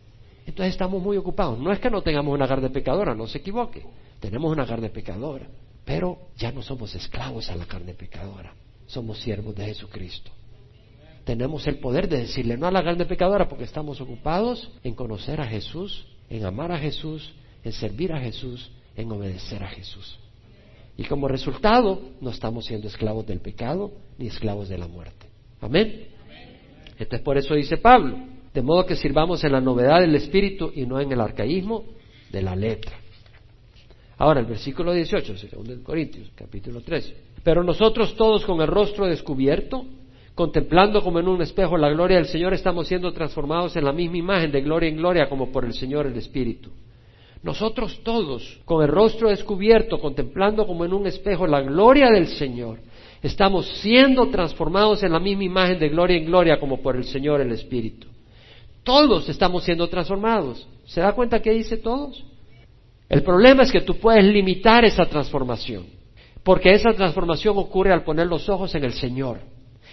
[0.50, 1.60] Entonces estamos muy ocupados.
[1.60, 3.86] No es que no tengamos una carne pecadora, no se equivoque.
[4.20, 5.48] Tenemos una carne pecadora.
[5.86, 8.52] Pero ya no somos esclavos a la carne pecadora.
[8.88, 10.32] Somos siervos de Jesucristo.
[11.24, 15.40] Tenemos el poder de decirle no a la carne pecadora porque estamos ocupados en conocer
[15.40, 17.32] a Jesús, en amar a Jesús,
[17.64, 20.18] en servir a Jesús, en obedecer a Jesús.
[20.98, 25.28] Y como resultado, no estamos siendo esclavos del pecado ni esclavos de la muerte.
[25.62, 26.08] Amén.
[26.98, 28.18] Entonces por eso dice Pablo,
[28.60, 31.86] de modo que sirvamos en la novedad del espíritu y no en el arcaísmo
[32.30, 32.92] de la letra.
[34.18, 37.16] Ahora, el versículo 18, segundo de Corintios, capítulo 13.
[37.42, 39.86] Pero nosotros todos con el rostro descubierto,
[40.36, 44.18] contemplando como en un espejo la gloria del Señor, estamos siendo transformados en la misma
[44.18, 46.70] imagen de gloria en gloria como por el Señor el Espíritu.
[47.42, 52.80] Nosotros todos, con el rostro descubierto, contemplando como en un espejo la gloria del Señor,
[53.22, 57.40] estamos siendo transformados en la misma imagen de gloria en gloria como por el Señor
[57.40, 58.09] el Espíritu.
[58.90, 60.68] Todos estamos siendo transformados.
[60.88, 62.26] ¿Se da cuenta que dice todos?
[63.08, 65.86] El problema es que tú puedes limitar esa transformación,
[66.42, 69.42] porque esa transformación ocurre al poner los ojos en el Señor.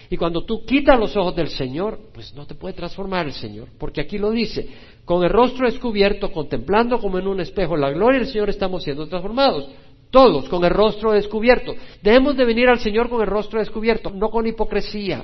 [0.09, 3.67] Y cuando tú quitas los ojos del Señor, pues no te puede transformar el Señor,
[3.77, 4.67] porque aquí lo dice,
[5.05, 9.07] con el rostro descubierto, contemplando como en un espejo la gloria del Señor, estamos siendo
[9.07, 9.69] transformados.
[10.09, 11.75] Todos, con el rostro descubierto.
[12.01, 15.23] Debemos de venir al Señor con el rostro descubierto, no con hipocresía,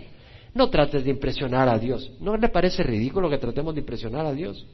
[0.54, 2.12] no trates de impresionar a Dios.
[2.20, 4.66] ¿No le parece ridículo que tratemos de impresionar a Dios?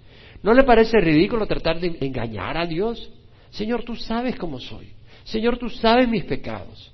[0.43, 3.11] ¿No le parece ridículo tratar de engañar a Dios?
[3.49, 4.91] Señor, tú sabes cómo soy.
[5.23, 6.91] Señor, tú sabes mis pecados.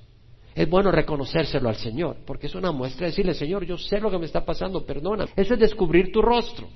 [0.53, 4.09] Es bueno reconocérselo al Señor, porque es una muestra de decirle, Señor, yo sé lo
[4.09, 5.25] que me está pasando, perdona.
[5.35, 6.67] Eso es descubrir tu rostro.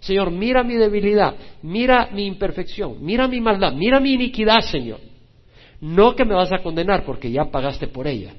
[0.00, 4.98] Señor, mira mi debilidad, mira mi imperfección, mira mi maldad, mira mi iniquidad, Señor.
[5.80, 8.34] No que me vas a condenar porque ya pagaste por ella,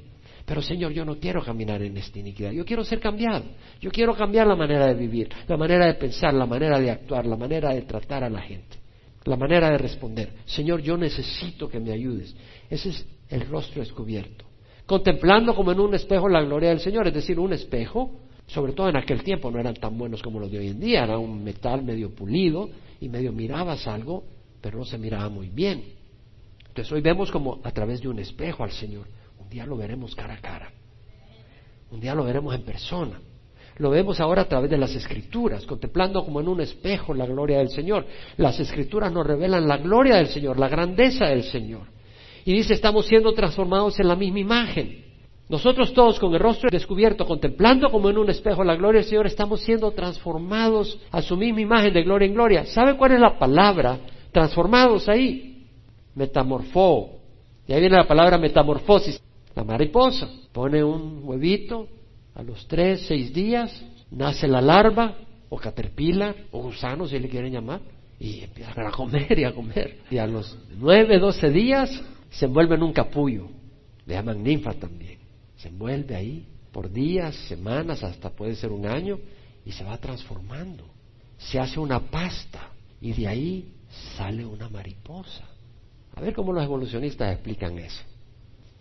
[0.45, 3.45] pero Señor, yo no quiero caminar en esta iniquidad, yo quiero ser cambiado,
[3.79, 7.25] yo quiero cambiar la manera de vivir, la manera de pensar, la manera de actuar,
[7.25, 8.77] la manera de tratar a la gente,
[9.23, 10.33] la manera de responder.
[10.45, 12.35] Señor, yo necesito que me ayudes.
[12.69, 14.45] Ese es el rostro descubierto.
[14.85, 18.89] Contemplando como en un espejo la gloria del Señor, es decir, un espejo, sobre todo
[18.89, 21.41] en aquel tiempo no eran tan buenos como los de hoy en día, era un
[21.41, 24.25] metal medio pulido y medio mirabas algo,
[24.59, 25.85] pero no se miraba muy bien.
[26.67, 29.07] Entonces hoy vemos como a través de un espejo al Señor
[29.53, 30.71] día lo veremos cara a cara.
[31.91, 33.19] Un día lo veremos en persona.
[33.77, 37.59] Lo vemos ahora a través de las escrituras, contemplando como en un espejo la gloria
[37.59, 38.05] del Señor.
[38.37, 41.87] Las escrituras nos revelan la gloria del Señor, la grandeza del Señor.
[42.45, 45.05] Y dice, estamos siendo transformados en la misma imagen.
[45.49, 49.27] Nosotros todos con el rostro descubierto, contemplando como en un espejo la gloria del Señor,
[49.27, 52.65] estamos siendo transformados a su misma imagen de gloria en gloria.
[52.65, 53.99] ¿Sabe cuál es la palabra?
[54.31, 55.67] Transformados ahí.
[56.15, 57.19] Metamorfó.
[57.67, 59.21] Y ahí viene la palabra metamorfosis.
[59.55, 61.87] La mariposa pone un huevito,
[62.35, 65.15] a los tres, seis días, nace la larva,
[65.49, 67.81] o caterpillar, o gusano, si le quieren llamar,
[68.19, 69.99] y empiezan a comer y a comer.
[70.09, 71.89] Y a los nueve, doce días
[72.31, 73.47] se envuelve en un capullo,
[74.05, 75.19] le llaman ninfa también.
[75.57, 79.19] Se envuelve ahí por días, semanas, hasta puede ser un año,
[79.63, 80.85] y se va transformando.
[81.37, 83.71] Se hace una pasta, y de ahí
[84.17, 85.47] sale una mariposa.
[86.15, 88.01] A ver cómo los evolucionistas explican eso.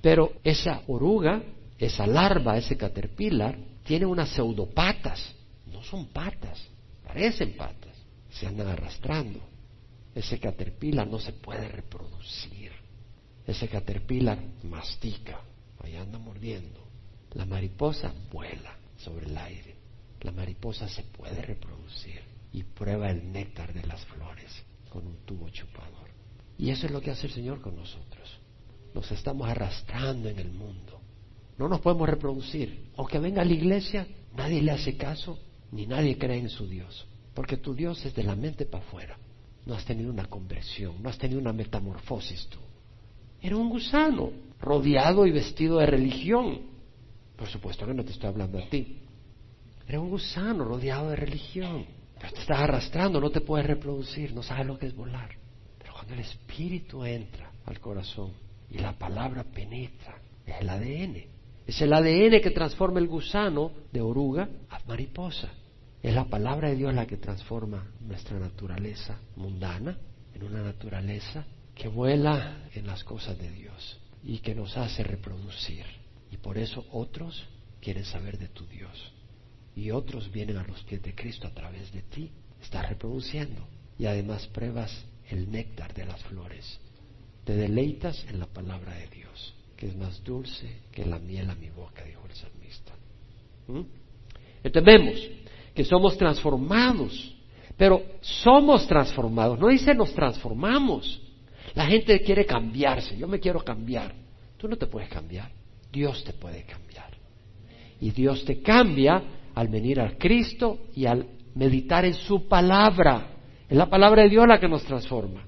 [0.03, 1.43] Pero esa oruga,
[1.79, 5.35] esa larva, ese caterpillar, tiene unas pseudopatas.
[5.67, 6.61] No son patas,
[7.07, 7.97] parecen patas.
[8.31, 9.41] Se andan arrastrando.
[10.15, 12.73] Ese caterpillar no se puede reproducir.
[13.47, 15.41] Ese caterpillar mastica,
[15.83, 16.81] ahí anda mordiendo.
[17.35, 19.77] La mariposa vuela sobre el aire.
[20.21, 22.21] La mariposa se puede reproducir
[22.53, 26.11] y prueba el néctar de las flores con un tubo chupador.
[26.59, 28.12] Y eso es lo que hace el Señor con nosotros
[28.95, 31.01] nos estamos arrastrando en el mundo.
[31.59, 32.91] No nos podemos reproducir.
[32.97, 35.39] Aunque venga a la iglesia, nadie le hace caso,
[35.71, 37.07] ni nadie cree en su Dios.
[37.35, 39.19] Porque tu Dios es de la mente para afuera.
[39.65, 42.59] No has tenido una conversión, no has tenido una metamorfosis tú.
[43.41, 46.63] Era un gusano, rodeado y vestido de religión.
[47.37, 48.99] Por supuesto que no te estoy hablando a ti.
[49.87, 51.87] Era un gusano rodeado de religión.
[52.19, 55.31] Pero te estás arrastrando, no te puedes reproducir, no sabes lo que es volar.
[55.79, 58.33] Pero cuando el Espíritu entra al corazón,
[58.73, 61.17] y la palabra penetra, es el ADN.
[61.67, 65.51] Es el ADN que transforma el gusano de oruga a mariposa.
[66.03, 69.99] Es la palabra de Dios la que transforma nuestra naturaleza mundana
[70.35, 75.85] en una naturaleza que vuela en las cosas de Dios y que nos hace reproducir.
[76.31, 77.47] Y por eso otros
[77.81, 79.13] quieren saber de tu Dios.
[79.77, 82.31] Y otros vienen a los pies de Cristo a través de ti.
[82.63, 83.67] Estás reproduciendo.
[83.99, 86.81] Y además pruebas el néctar de las flores.
[87.45, 91.55] Te deleitas en la palabra de Dios, que es más dulce que la miel a
[91.55, 92.93] mi boca, dijo el salmista.
[93.69, 93.81] ¿Mm?
[94.63, 95.31] Entonces vemos
[95.75, 97.35] que somos transformados,
[97.77, 101.21] pero somos transformados, no dice nos transformamos.
[101.75, 104.15] La gente quiere cambiarse, yo me quiero cambiar.
[104.57, 105.51] Tú no te puedes cambiar,
[105.91, 107.11] Dios te puede cambiar.
[108.01, 109.23] Y Dios te cambia
[109.55, 113.29] al venir al Cristo y al meditar en su palabra.
[113.69, 115.45] Es la palabra de Dios la que nos transforma,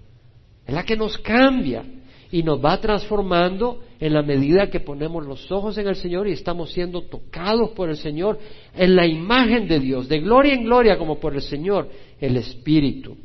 [0.66, 1.84] es la que nos cambia
[2.30, 6.32] y nos va transformando en la medida que ponemos los ojos en el Señor y
[6.32, 8.38] estamos siendo tocados por el Señor
[8.74, 11.88] en la imagen de Dios, de gloria en gloria como por el Señor,
[12.20, 13.16] el Espíritu.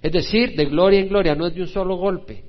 [0.00, 2.42] Es decir, de gloria en gloria, no es de un solo golpe.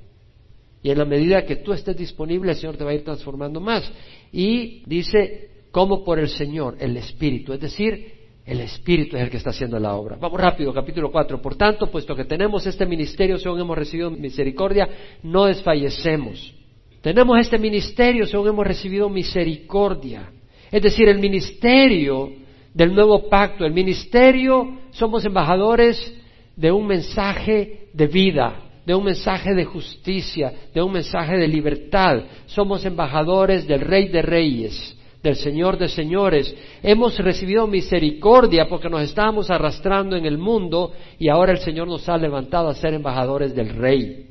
[0.82, 3.60] Y en la medida que tú estés disponible, el Señor te va a ir transformando
[3.60, 3.90] más.
[4.32, 7.52] Y dice, como por el Señor, el Espíritu.
[7.52, 8.13] Es decir,
[8.46, 10.16] el Espíritu es el que está haciendo la obra.
[10.20, 11.40] Vamos rápido, capítulo 4.
[11.40, 14.88] Por tanto, puesto que tenemos este ministerio, según hemos recibido misericordia,
[15.22, 16.54] no desfallecemos.
[17.00, 20.30] Tenemos este ministerio, según hemos recibido misericordia.
[20.70, 22.32] Es decir, el ministerio
[22.74, 26.14] del nuevo pacto, el ministerio, somos embajadores
[26.54, 32.24] de un mensaje de vida, de un mensaje de justicia, de un mensaje de libertad.
[32.44, 36.54] Somos embajadores del Rey de Reyes del Señor de señores.
[36.82, 42.06] Hemos recibido misericordia porque nos estábamos arrastrando en el mundo y ahora el Señor nos
[42.10, 44.26] ha levantado a ser embajadores del Rey.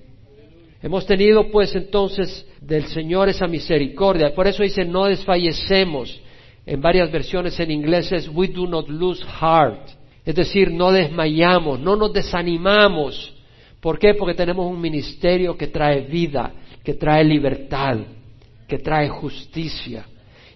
[0.84, 4.36] Hemos tenido pues entonces del Señor esa misericordia.
[4.36, 6.22] Por eso dice no desfallecemos.
[6.64, 9.90] En varias versiones en inglés es we do not lose heart.
[10.24, 13.34] Es decir, no desmayamos, no nos desanimamos.
[13.82, 14.14] ¿Por qué?
[14.14, 16.54] Porque tenemos un ministerio que trae vida,
[16.84, 17.98] que trae libertad,
[18.68, 20.06] que trae justicia.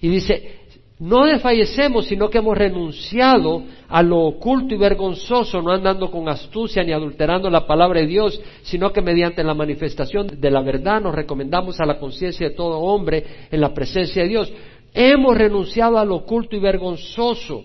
[0.02, 0.58] Y dice,
[1.00, 6.84] no desfallecemos, sino que hemos renunciado a lo oculto y vergonzoso, no andando con astucia
[6.84, 11.14] ni adulterando la palabra de Dios, sino que mediante la manifestación de la verdad nos
[11.14, 14.52] recomendamos a la conciencia de todo hombre en la presencia de Dios.
[14.92, 17.64] Hemos renunciado a lo oculto y vergonzoso.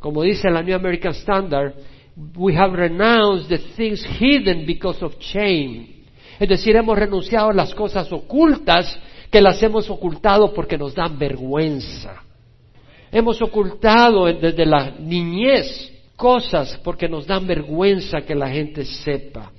[0.00, 1.74] Como dice la New American Standard,
[2.36, 5.88] we have renounced the things hidden because of shame.
[6.40, 8.98] Es decir, hemos renunciado a las cosas ocultas
[9.36, 12.22] que las hemos ocultado porque nos dan vergüenza.
[13.12, 19.52] Hemos ocultado desde la niñez cosas porque nos dan vergüenza que la gente sepa.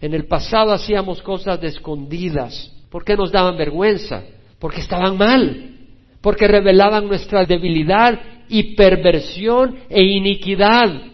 [0.00, 2.72] En el pasado hacíamos cosas de escondidas.
[2.90, 4.22] ¿Por qué nos daban vergüenza?
[4.60, 5.74] Porque estaban mal,
[6.20, 11.10] porque revelaban nuestra debilidad y perversión e iniquidad.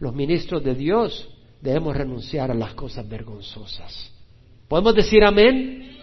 [0.00, 1.30] Los ministros de Dios
[1.62, 4.12] debemos renunciar a las cosas vergonzosas.
[4.68, 5.95] ¿Podemos decir amén?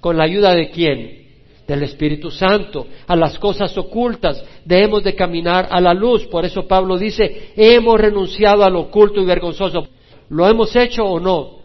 [0.00, 1.26] ¿Con la ayuda de quién?
[1.66, 2.86] Del Espíritu Santo.
[3.06, 6.26] A las cosas ocultas debemos de caminar a la luz.
[6.26, 9.88] Por eso Pablo dice, hemos renunciado al oculto y vergonzoso.
[10.30, 11.58] ¿Lo hemos hecho o no?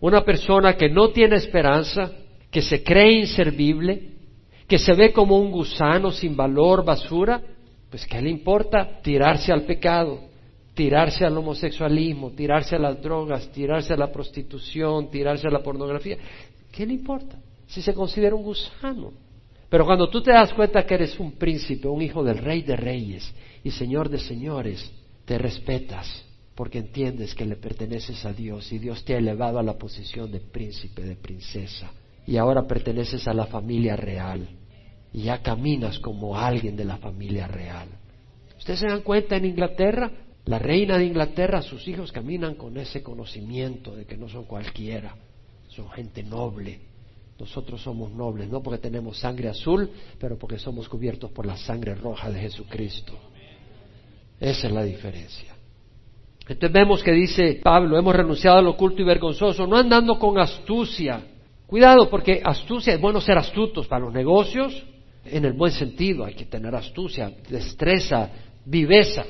[0.00, 2.10] Una persona que no tiene esperanza,
[2.50, 4.10] que se cree inservible,
[4.66, 7.40] que se ve como un gusano sin valor, basura,
[7.90, 9.00] pues ¿qué le importa?
[9.02, 10.18] Tirarse al pecado,
[10.74, 16.16] tirarse al homosexualismo, tirarse a las drogas, tirarse a la prostitución, tirarse a la pornografía.
[16.72, 17.36] ¿Qué le importa?
[17.72, 19.12] Si se considera un gusano.
[19.70, 22.76] Pero cuando tú te das cuenta que eres un príncipe, un hijo del rey de
[22.76, 23.32] reyes
[23.64, 24.92] y señor de señores,
[25.24, 29.62] te respetas porque entiendes que le perteneces a Dios y Dios te ha elevado a
[29.62, 31.90] la posición de príncipe, de princesa.
[32.26, 34.46] Y ahora perteneces a la familia real
[35.10, 37.88] y ya caminas como alguien de la familia real.
[38.58, 40.10] ¿Ustedes se dan cuenta en Inglaterra?
[40.44, 45.16] La reina de Inglaterra, sus hijos caminan con ese conocimiento de que no son cualquiera,
[45.68, 46.91] son gente noble,
[47.38, 51.94] nosotros somos nobles, no porque tenemos sangre azul, pero porque somos cubiertos por la sangre
[51.94, 53.18] roja de Jesucristo.
[54.38, 55.54] Esa es la diferencia.
[56.48, 61.24] Entonces vemos que dice Pablo, hemos renunciado al oculto y vergonzoso, no andando con astucia.
[61.66, 64.84] Cuidado, porque astucia es bueno ser astutos para los negocios,
[65.24, 68.30] en el buen sentido, hay que tener astucia, destreza,
[68.64, 69.24] viveza.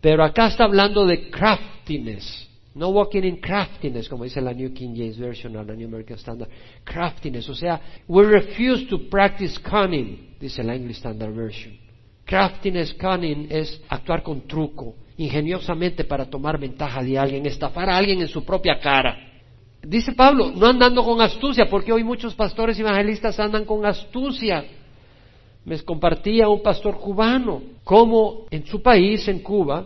[0.00, 2.47] Pero acá está hablando de craftiness,
[2.78, 6.16] no walking in craftiness, como dice la New King James Version o la New American
[6.16, 6.48] Standard.
[6.84, 11.76] Craftiness, o sea, we refuse to practice cunning, dice la English Standard Version.
[12.24, 18.20] Craftiness, cunning es actuar con truco, ingeniosamente para tomar ventaja de alguien, estafar a alguien
[18.20, 19.16] en su propia cara.
[19.82, 24.64] Dice Pablo, no andando con astucia, porque hoy muchos pastores evangelistas andan con astucia.
[25.64, 29.84] Me compartía un pastor cubano cómo en su país, en Cuba,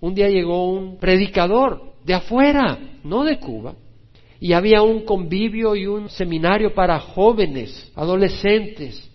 [0.00, 3.74] un día llegó un predicador de afuera, no de Cuba.
[4.40, 9.08] Y había un convivio y un seminario para jóvenes, adolescentes.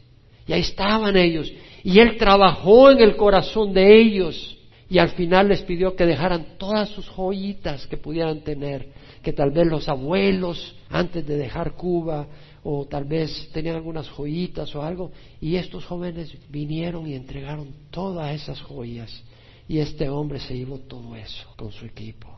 [0.48, 1.52] Y ahí estaban ellos.
[1.84, 4.58] Y él trabajó en el corazón de ellos.
[4.90, 8.88] Y al final les pidió que dejaran todas sus joyitas que pudieran tener,
[9.22, 12.28] que tal vez los abuelos, antes de dejar Cuba,
[12.70, 18.34] o tal vez tenían algunas joyitas o algo, y estos jóvenes vinieron y entregaron todas
[18.36, 19.24] esas joyas,
[19.70, 22.37] y este hombre se llevó todo eso con su equipo,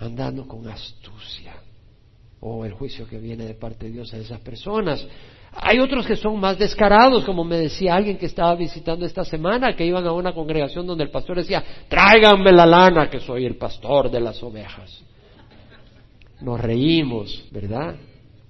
[0.00, 1.54] andando con astucia,
[2.40, 5.06] o el juicio que viene de parte de Dios a esas personas.
[5.52, 9.76] Hay otros que son más descarados, como me decía alguien que estaba visitando esta semana,
[9.76, 13.56] que iban a una congregación donde el pastor decía, tráiganme la lana, que soy el
[13.56, 15.02] pastor de las ovejas.
[16.40, 17.96] Nos reímos, ¿verdad?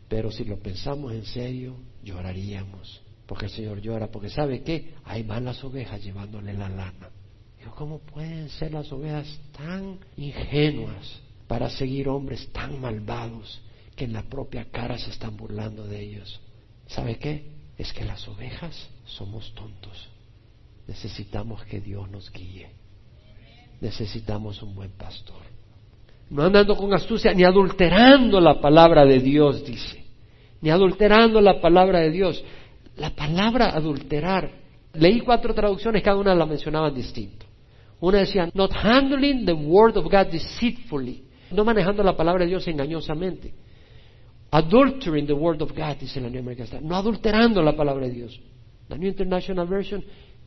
[0.09, 1.75] Pero si lo pensamos en serio,
[2.05, 3.03] lloraríamos.
[3.27, 4.95] Porque el Señor llora, porque ¿sabe qué?
[5.05, 7.11] Hay van las ovejas llevándole la lana.
[7.59, 13.61] Digo, ¿cómo pueden ser las ovejas tan ingenuas para seguir hombres tan malvados
[13.97, 16.41] que en la propia cara se están burlando de ellos?
[16.87, 17.51] ¿Sabe qué?
[17.77, 20.09] Es que las ovejas somos tontos.
[20.87, 22.71] Necesitamos que Dios nos guíe.
[23.81, 25.43] Necesitamos un buen pastor.
[26.29, 30.05] No andando con astucia ni adulterando la palabra de Dios, dice
[30.61, 32.45] ni adulterando la palabra de Dios.
[32.97, 34.53] La palabra adulterar,
[34.93, 37.45] leí cuatro traducciones, cada una la mencionaban distinto.
[37.99, 42.67] Una decía, not handling the word of God deceitfully, no manejando la palabra de Dios
[42.69, 43.53] engañosamente.
[44.53, 48.41] Adultering the word of God, dice la New American no adulterando la palabra de Dios.
[48.89, 50.05] La New International Version,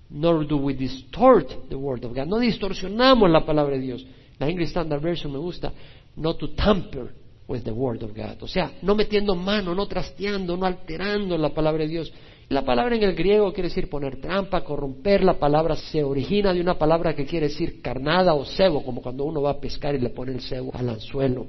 [0.10, 4.06] nor do we distort the word of God, no distorsionamos la palabra de Dios.
[4.40, 5.72] La English Standard Version me gusta,
[6.18, 7.14] not to tamper
[7.48, 8.38] with the word of God.
[8.42, 12.12] O sea, no metiendo mano, no trasteando, no alterando la palabra de Dios.
[12.50, 15.24] La palabra en el griego quiere decir poner trampa, corromper.
[15.24, 19.24] La palabra se origina de una palabra que quiere decir carnada o cebo, como cuando
[19.24, 21.48] uno va a pescar y le pone el cebo al anzuelo.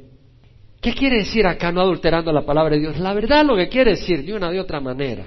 [0.81, 2.99] ¿Qué quiere decir acá no adulterando la palabra de Dios?
[2.99, 5.25] La verdad lo que quiere decir de una de otra manera.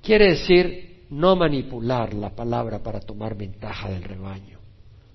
[0.00, 4.58] Quiere decir no manipular la palabra para tomar ventaja del rebaño.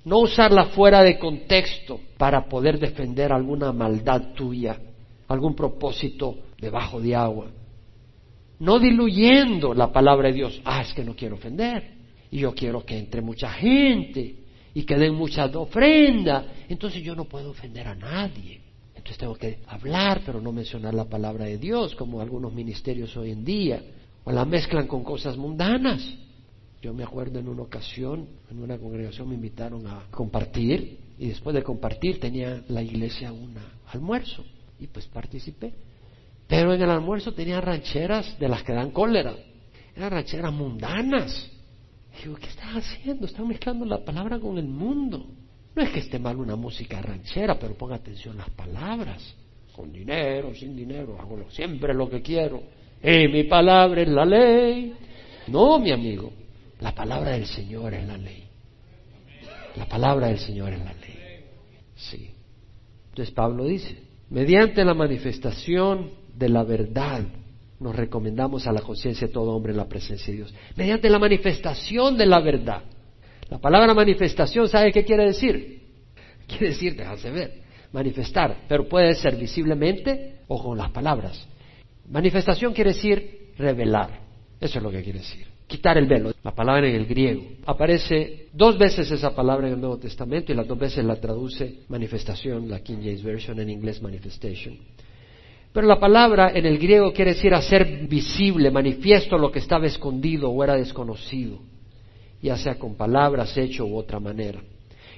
[0.03, 4.77] No usarla fuera de contexto para poder defender alguna maldad tuya,
[5.27, 7.47] algún propósito debajo de agua.
[8.61, 10.61] No diluyendo la palabra de Dios.
[10.63, 11.95] Ah, es que no quiero ofender.
[12.29, 14.35] Y yo quiero que entre mucha gente
[14.75, 16.45] y que den mucha ofrenda.
[16.69, 18.61] Entonces yo no puedo ofender a nadie.
[18.89, 23.31] Entonces tengo que hablar, pero no mencionar la palabra de Dios, como algunos ministerios hoy
[23.31, 23.81] en día.
[24.25, 26.07] O la mezclan con cosas mundanas.
[26.83, 31.55] Yo me acuerdo en una ocasión, en una congregación me invitaron a compartir y después
[31.55, 33.55] de compartir tenía la iglesia un
[33.87, 34.45] almuerzo
[34.79, 35.73] y pues participé.
[36.51, 39.33] Pero en el almuerzo tenía rancheras de las que dan cólera.
[39.95, 41.49] Eran rancheras mundanas.
[42.21, 43.25] digo, ¿qué estás haciendo?
[43.25, 45.27] Están mezclando la palabra con el mundo.
[45.73, 49.33] No es que esté mal una música ranchera, pero ponga atención a las palabras.
[49.71, 52.61] Con dinero, sin dinero, hago siempre lo que quiero.
[53.01, 54.93] Y mi palabra es la ley.
[55.47, 56.33] No, mi amigo.
[56.81, 58.43] La palabra del Señor es la ley.
[59.77, 61.45] La palabra del Señor es la ley.
[61.95, 62.29] Sí.
[63.07, 67.23] Entonces Pablo dice, mediante la manifestación de la verdad,
[67.79, 70.53] nos recomendamos a la conciencia de todo hombre en la presencia de Dios.
[70.75, 72.83] Mediante la manifestación de la verdad.
[73.49, 75.81] La palabra manifestación, ¿sabe qué quiere decir?
[76.47, 77.61] Quiere decir, déjase ver,
[77.91, 81.47] manifestar, pero puede ser visiblemente o con las palabras.
[82.09, 84.21] Manifestación quiere decir revelar.
[84.59, 87.43] Eso es lo que quiere decir quitar el velo, la palabra en el griego.
[87.65, 91.83] Aparece dos veces esa palabra en el Nuevo Testamento y las dos veces la traduce
[91.87, 94.77] manifestación, la King James Version en inglés manifestation.
[95.73, 100.49] Pero la palabra en el griego quiere decir hacer visible, manifiesto lo que estaba escondido
[100.49, 101.59] o era desconocido,
[102.41, 104.59] ya sea con palabras, hecho u otra manera.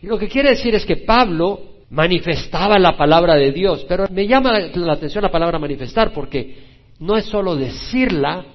[0.01, 4.28] Y lo que quiere decir es que Pablo manifestaba la palabra de Dios, pero me
[4.28, 6.58] llama la atención la palabra manifestar porque
[6.99, 8.45] no es solo decirla,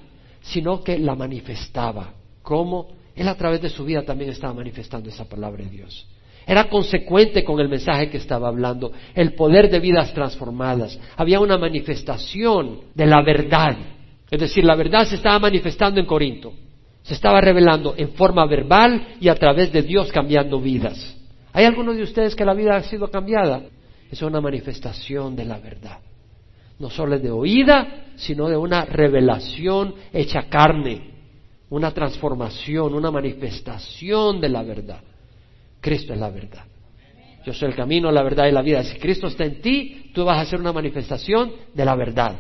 [0.41, 2.15] sino que la manifestaba.
[2.43, 2.89] ¿Cómo?
[3.15, 6.07] Él a través de su vida también estaba manifestando esa palabra de Dios.
[6.49, 10.99] Era consecuente con el mensaje que estaba hablando, el poder de vidas transformadas.
[11.17, 13.77] Había una manifestación de la verdad.
[14.31, 16.53] Es decir, la verdad se estaba manifestando en Corinto.
[17.03, 21.17] Se estaba revelando en forma verbal y a través de Dios cambiando vidas.
[21.53, 23.63] ¿Hay algunos de ustedes que la vida ha sido cambiada?
[24.11, 25.99] Es una manifestación de la verdad
[26.79, 31.11] no solo de oída, sino de una revelación hecha carne,
[31.71, 35.01] una transformación, una manifestación de la verdad.
[35.81, 36.65] Cristo es la verdad.
[37.45, 38.83] Yo soy el camino, la verdad y la vida.
[38.85, 42.37] Si Cristo está en ti, tú vas a ser una manifestación de la verdad.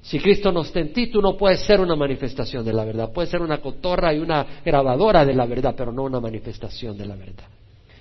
[0.00, 3.12] Si Cristo no está en ti, tú no puedes ser una manifestación de la verdad.
[3.12, 7.06] Puedes ser una cotorra y una grabadora de la verdad, pero no una manifestación de
[7.06, 7.44] la verdad.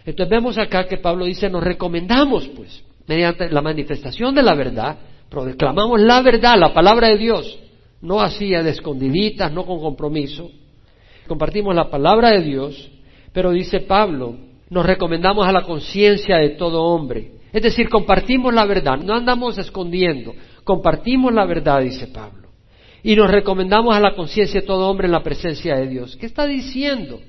[0.03, 4.97] Entonces vemos acá que Pablo dice, nos recomendamos pues mediante la manifestación de la verdad,
[5.29, 7.59] proclamamos la verdad, la palabra de Dios,
[8.01, 10.49] no así de escondiditas, no con compromiso.
[11.27, 12.89] Compartimos la palabra de Dios,
[13.31, 14.37] pero dice Pablo,
[14.71, 17.33] nos recomendamos a la conciencia de todo hombre.
[17.51, 22.47] Es decir, compartimos la verdad, no andamos escondiendo, compartimos la verdad, dice Pablo.
[23.03, 26.15] Y nos recomendamos a la conciencia de todo hombre en la presencia de Dios.
[26.15, 27.19] ¿Qué está diciendo?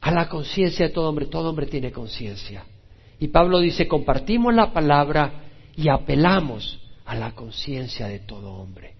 [0.00, 2.64] A la conciencia de todo hombre, todo hombre tiene conciencia.
[3.18, 8.94] Y Pablo dice, compartimos la palabra y apelamos a la conciencia de todo hombre.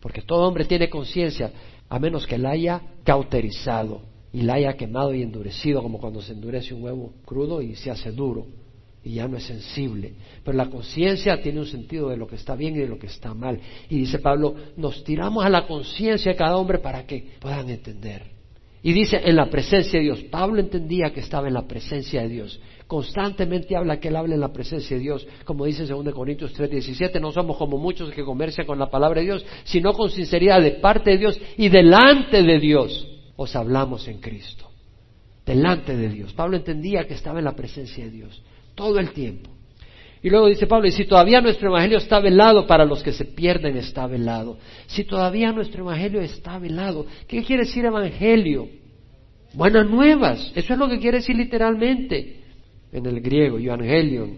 [0.00, 1.52] Porque todo hombre tiene conciencia,
[1.86, 6.32] a menos que la haya cauterizado y la haya quemado y endurecido, como cuando se
[6.32, 8.46] endurece un huevo crudo y se hace duro
[9.02, 10.12] y ya no es sensible.
[10.44, 13.06] Pero la conciencia tiene un sentido de lo que está bien y de lo que
[13.06, 13.58] está mal.
[13.88, 18.22] Y dice Pablo, nos tiramos a la conciencia de cada hombre para que puedan entender.
[18.82, 20.22] Y dice, en la presencia de Dios.
[20.30, 22.60] Pablo entendía que estaba en la presencia de Dios.
[22.86, 25.26] Constantemente habla que él habla en la presencia de Dios.
[25.44, 29.20] Como dice en 2 Corintios 3:17, no somos como muchos que comercian con la palabra
[29.20, 33.09] de Dios, sino con sinceridad de parte de Dios y delante de Dios
[33.42, 34.70] os hablamos en Cristo.
[35.46, 36.34] Delante de Dios.
[36.34, 38.42] Pablo entendía que estaba en la presencia de Dios
[38.74, 39.48] todo el tiempo.
[40.22, 43.24] Y luego dice Pablo, y si todavía nuestro evangelio está velado para los que se
[43.24, 44.58] pierden, está velado.
[44.88, 48.68] Si todavía nuestro evangelio está velado, ¿qué quiere decir evangelio?
[49.54, 52.42] Buenas nuevas, eso es lo que quiere decir literalmente
[52.92, 54.36] en el griego, evangelion,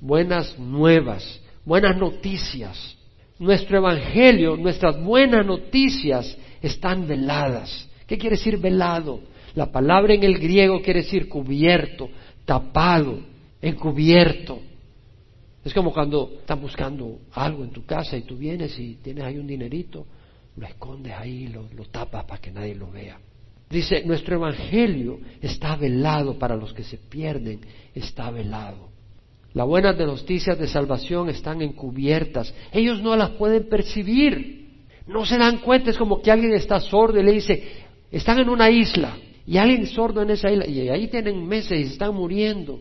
[0.00, 2.96] buenas nuevas, buenas noticias.
[3.38, 7.87] Nuestro evangelio, nuestras buenas noticias están veladas.
[8.08, 9.20] ¿Qué quiere decir velado?
[9.54, 12.08] La palabra en el griego quiere decir cubierto,
[12.44, 13.20] tapado,
[13.60, 14.60] encubierto.
[15.62, 19.36] Es como cuando estás buscando algo en tu casa y tú vienes y tienes ahí
[19.36, 20.06] un dinerito,
[20.56, 23.18] lo escondes ahí, lo, lo tapas para que nadie lo vea.
[23.68, 27.60] Dice, nuestro evangelio está velado para los que se pierden,
[27.94, 28.88] está velado.
[29.52, 32.54] Las buenas noticias de salvación están encubiertas.
[32.72, 34.56] Ellos no las pueden percibir.
[35.06, 35.90] No se dan cuenta.
[35.90, 39.86] Es como que alguien está sordo y le dice, están en una isla y alguien
[39.86, 42.80] sordo en esa isla y ahí tienen meses y se están muriendo.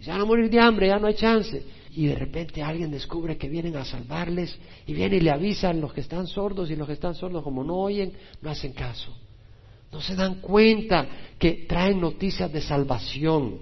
[0.00, 1.62] Se van a morir de hambre, ya no hay chance.
[1.94, 4.56] Y de repente alguien descubre que vienen a salvarles
[4.86, 7.64] y viene y le avisan los que están sordos y los que están sordos como
[7.64, 9.16] no oyen, no hacen caso.
[9.90, 11.08] No se dan cuenta
[11.38, 13.58] que traen noticias de salvación.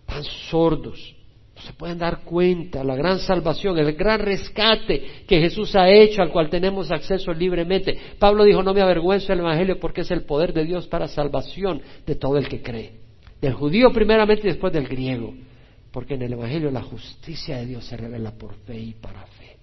[0.00, 1.16] Están sordos.
[1.64, 2.82] Se pueden dar cuenta.
[2.82, 7.96] La gran salvación, el gran rescate que Jesús ha hecho, al cual tenemos acceso libremente.
[8.18, 11.80] Pablo dijo, no me avergüenzo del Evangelio porque es el poder de Dios para salvación
[12.04, 12.92] de todo el que cree.
[13.40, 15.34] Del judío primeramente y después del griego.
[15.92, 19.56] Porque en el Evangelio la justicia de Dios se revela por fe y para fe.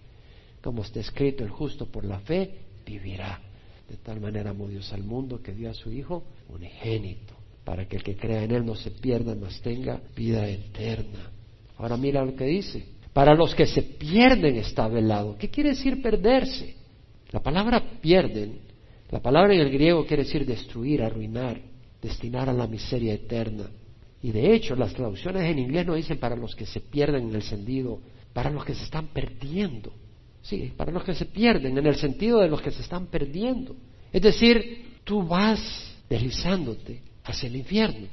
[0.62, 2.52] Como está escrito, el justo por la fe
[2.86, 3.42] vivirá.
[3.90, 7.34] De tal manera amó Dios al mundo que dio a su Hijo unigénito,
[7.66, 11.32] para que el que crea en Él no se pierda, mas tenga vida eterna.
[11.80, 12.86] Ahora mira lo que dice.
[13.14, 15.36] Para los que se pierden está velado.
[15.38, 16.76] ¿Qué quiere decir perderse?
[17.32, 18.60] La palabra pierden,
[19.10, 21.60] la palabra en el griego quiere decir destruir, arruinar,
[22.02, 23.70] destinar a la miseria eterna.
[24.22, 27.36] Y de hecho, las traducciones en inglés no dicen para los que se pierden en
[27.36, 28.00] el sentido,
[28.34, 29.94] para los que se están perdiendo.
[30.42, 33.76] Sí, para los que se pierden, en el sentido de los que se están perdiendo.
[34.12, 38.08] Es decir, tú vas deslizándote hacia el infierno.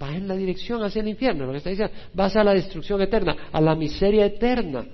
[0.00, 1.94] Vas en la dirección hacia el infierno, lo que está diciendo.
[2.14, 4.86] Vas a la destrucción eterna, a la miseria eterna.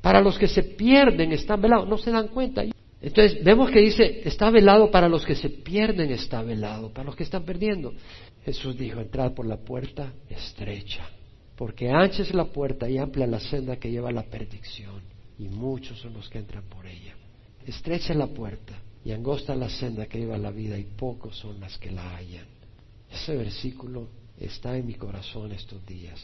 [0.00, 2.62] Para los que se pierden están velados, no se dan cuenta.
[3.02, 7.16] Entonces vemos que dice, está velado para los que se pierden, está velado, para los
[7.16, 7.92] que están perdiendo.
[8.44, 11.08] Jesús dijo, entrad por la puerta estrecha,
[11.56, 15.02] porque ancha es la puerta y amplia la senda que lleva a la perdición,
[15.38, 17.16] y muchos son los que entran por ella.
[17.66, 18.74] Estrecha es la puerta
[19.04, 22.16] y angosta la senda que lleva a la vida, y pocos son las que la
[22.16, 22.46] hallan.
[23.10, 26.20] Ese versículo está en mi corazón estos días.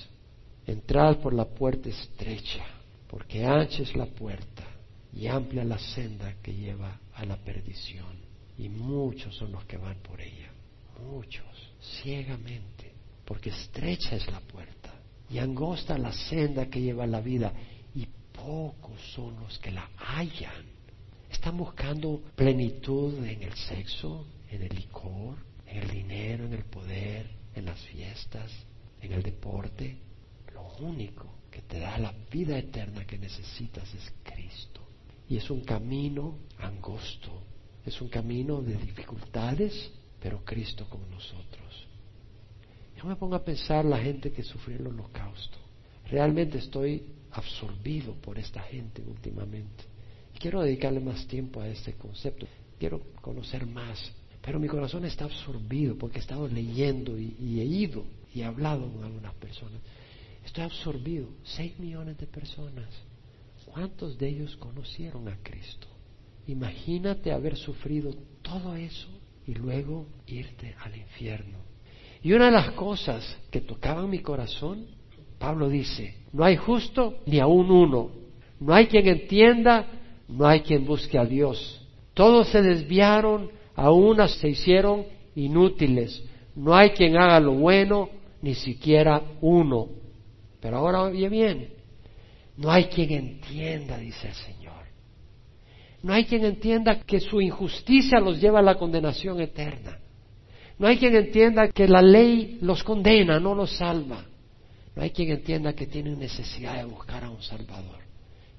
[0.67, 2.65] Entrad por la puerta estrecha,
[3.09, 4.65] porque ancha es la puerta
[5.13, 8.17] y amplia la senda que lleva a la perdición,
[8.59, 10.51] y muchos son los que van por ella.
[11.11, 11.45] Muchos
[12.03, 12.93] ciegamente,
[13.25, 14.93] porque estrecha es la puerta
[15.31, 17.53] y angosta la senda que lleva a la vida
[17.95, 20.77] y pocos son los que la hallan.
[21.31, 25.37] Están buscando plenitud en el sexo, en el licor,
[25.67, 28.53] en el dinero, en el poder, en las fiestas,
[29.01, 29.99] en el deporte.
[30.55, 34.83] Lo único que te da la vida eterna que necesitas es Cristo.
[35.29, 37.43] Y es un camino angosto,
[37.85, 39.91] es un camino de dificultades,
[40.21, 41.87] pero Cristo con nosotros.
[42.97, 45.59] Yo me pongo a pensar la gente que sufrió el holocausto.
[46.11, 47.03] Realmente estoy
[47.33, 49.85] absorbido por esta gente últimamente.
[50.35, 52.47] Y quiero dedicarle más tiempo a este concepto.
[52.79, 54.13] Quiero conocer más.
[54.47, 58.89] Pero mi corazón está absorbido porque he estado leyendo y, he ido y he hablado
[58.93, 59.81] con algunas personas.
[60.45, 61.27] Estoy absorbido.
[61.43, 62.87] Seis millones de personas.
[63.65, 65.89] ¿Cuántos de ellos conocieron a Cristo?
[66.47, 69.09] Imagínate haber sufrido todo eso
[69.49, 71.59] y luego irte al infierno.
[72.23, 74.87] Y una de las cosas que tocaban mi corazón,
[75.41, 78.13] Pablo dice, no hay justo ni aún uno,
[78.61, 79.87] no hay quien entienda,
[80.29, 81.85] no hay quien busque a Dios.
[82.15, 85.05] Todos se desviaron, a unas se hicieron
[85.35, 86.25] inútiles,
[86.57, 88.09] no hay quien haga lo bueno,
[88.43, 89.89] ni siquiera uno.
[90.61, 91.69] Pero ahora oye bien,
[92.57, 94.73] no hay quien entienda, dice el Señor.
[96.03, 99.99] No hay quien entienda que su injusticia los lleva a la condenación eterna.
[100.79, 104.25] No hay quien entienda que la ley los condena, no los salva.
[104.95, 108.01] No hay quien entienda que tienen necesidad de buscar a un Salvador.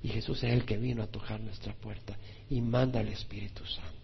[0.03, 2.15] Y Jesús es el que vino a tocar nuestra puerta
[2.49, 3.96] y manda al Espíritu Santo.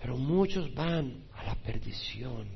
[0.00, 2.46] Pero muchos van a la perdición.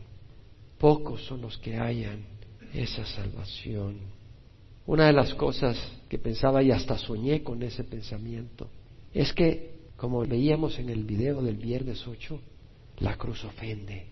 [0.78, 2.24] Pocos son los que hayan
[2.72, 3.99] esa salvación.
[4.86, 5.76] Una de las cosas
[6.09, 8.68] que pensaba y hasta soñé con ese pensamiento
[9.12, 12.40] es que, como veíamos en el video del viernes 8,
[12.99, 14.07] la cruz ofende.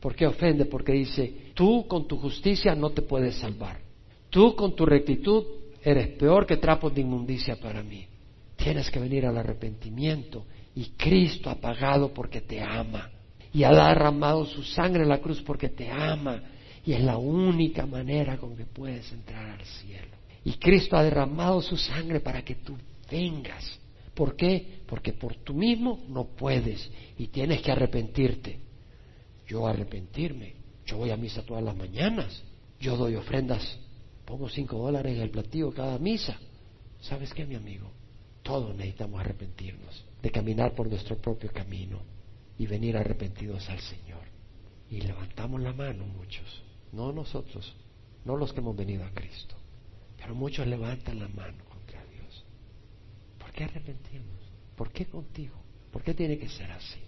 [0.00, 0.64] ¿Por qué ofende?
[0.64, 3.80] Porque dice, tú con tu justicia no te puedes salvar.
[4.30, 5.44] Tú con tu rectitud
[5.82, 8.06] eres peor que trapos de inmundicia para mí.
[8.56, 10.44] Tienes que venir al arrepentimiento
[10.78, 13.10] y Cristo ha pagado porque te ama
[13.52, 16.40] y ha derramado su sangre en la cruz porque te ama
[16.86, 20.16] y es la única manera con que puedes entrar al cielo.
[20.44, 22.76] Y Cristo ha derramado su sangre para que tú
[23.10, 23.76] vengas.
[24.14, 24.82] ¿Por qué?
[24.86, 28.60] Porque por tú mismo no puedes y tienes que arrepentirte.
[29.48, 30.54] Yo arrepentirme,
[30.86, 32.44] yo voy a misa todas las mañanas,
[32.78, 33.80] yo doy ofrendas,
[34.24, 36.38] pongo cinco dólares en el platillo cada misa.
[37.00, 37.97] ¿Sabes qué, mi amigo?
[38.48, 42.00] Todos necesitamos arrepentirnos de caminar por nuestro propio camino
[42.56, 44.22] y venir arrepentidos al Señor.
[44.88, 47.76] Y levantamos la mano muchos, no nosotros,
[48.24, 49.54] no los que hemos venido a Cristo,
[50.16, 52.42] pero muchos levantan la mano contra Dios.
[53.38, 54.40] ¿Por qué arrepentimos?
[54.74, 55.56] ¿Por qué contigo?
[55.92, 57.00] ¿Por qué tiene que ser así?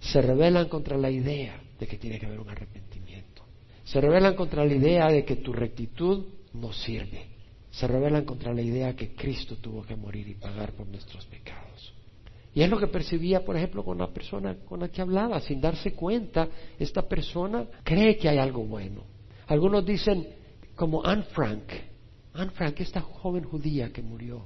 [0.00, 3.42] Se rebelan contra la idea de que tiene que haber un arrepentimiento.
[3.84, 7.37] Se rebelan contra la idea de que tu rectitud no sirve.
[7.78, 11.94] Se rebelan contra la idea que Cristo tuvo que morir y pagar por nuestros pecados.
[12.52, 15.60] Y es lo que percibía, por ejemplo, con la persona con la que hablaba, sin
[15.60, 19.04] darse cuenta, esta persona cree que hay algo bueno.
[19.46, 20.26] Algunos dicen,
[20.74, 21.70] como Anne Frank,
[22.34, 24.42] Anne Frank, esta joven judía que murió,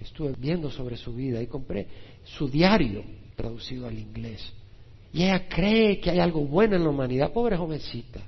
[0.00, 1.86] estuve viendo sobre su vida y compré
[2.24, 3.04] su diario
[3.36, 4.52] traducido al inglés.
[5.12, 8.20] Y ella cree que hay algo bueno en la humanidad, pobre jovencita,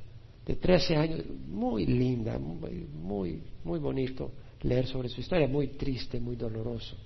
[0.46, 4.30] de 13 años, muy linda, muy, muy, muy bonito
[4.62, 6.96] leer sobre su historia, muy triste, muy doloroso.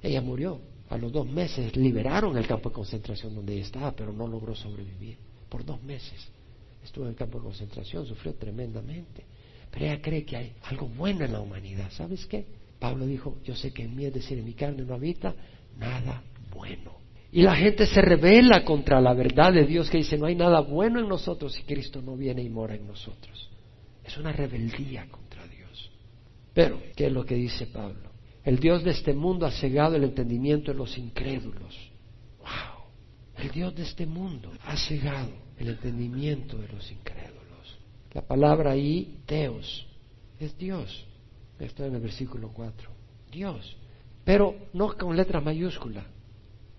[0.00, 4.12] Ella murió a los dos meses liberaron el campo de concentración donde ella estaba, pero
[4.12, 5.16] no logró sobrevivir.
[5.48, 6.28] Por dos meses
[6.84, 9.24] estuvo en el campo de concentración, sufrió tremendamente.
[9.70, 11.90] Pero ella cree que hay algo bueno en la humanidad.
[11.92, 12.44] ¿Sabes qué?
[12.78, 15.34] Pablo dijo, yo sé que en mí, es decir, en mi carne no habita
[15.78, 16.22] nada
[16.54, 17.01] bueno.
[17.34, 20.60] Y la gente se revela contra la verdad de Dios que dice, no hay nada
[20.60, 23.48] bueno en nosotros si Cristo no viene y mora en nosotros.
[24.04, 25.90] Es una rebeldía contra Dios.
[26.52, 28.10] Pero, ¿qué es lo que dice Pablo?
[28.44, 31.74] El Dios de este mundo ha cegado el entendimiento de los incrédulos.
[32.40, 32.84] ¡Wow!
[33.38, 37.78] El Dios de este mundo ha cegado el entendimiento de los incrédulos.
[38.12, 39.86] La palabra ahí, Deus,
[40.38, 41.06] es Dios.
[41.58, 42.90] Está en el versículo 4.
[43.30, 43.74] Dios.
[44.22, 46.04] Pero no con letra mayúscula.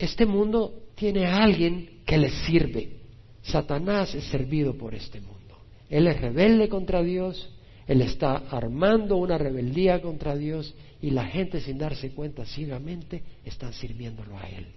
[0.03, 2.99] Este mundo tiene a alguien que le sirve.
[3.41, 5.57] Satanás es servido por este mundo.
[5.89, 7.49] Él es rebelde contra Dios,
[7.87, 13.71] él está armando una rebeldía contra Dios y la gente sin darse cuenta ciegamente están
[13.71, 14.67] sirviéndolo a Él.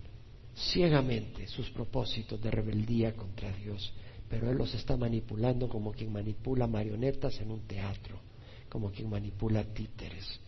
[0.54, 3.92] Ciegamente sus propósitos de rebeldía contra Dios.
[4.30, 8.20] Pero Él los está manipulando como quien manipula marionetas en un teatro,
[8.68, 10.38] como quien manipula títeres.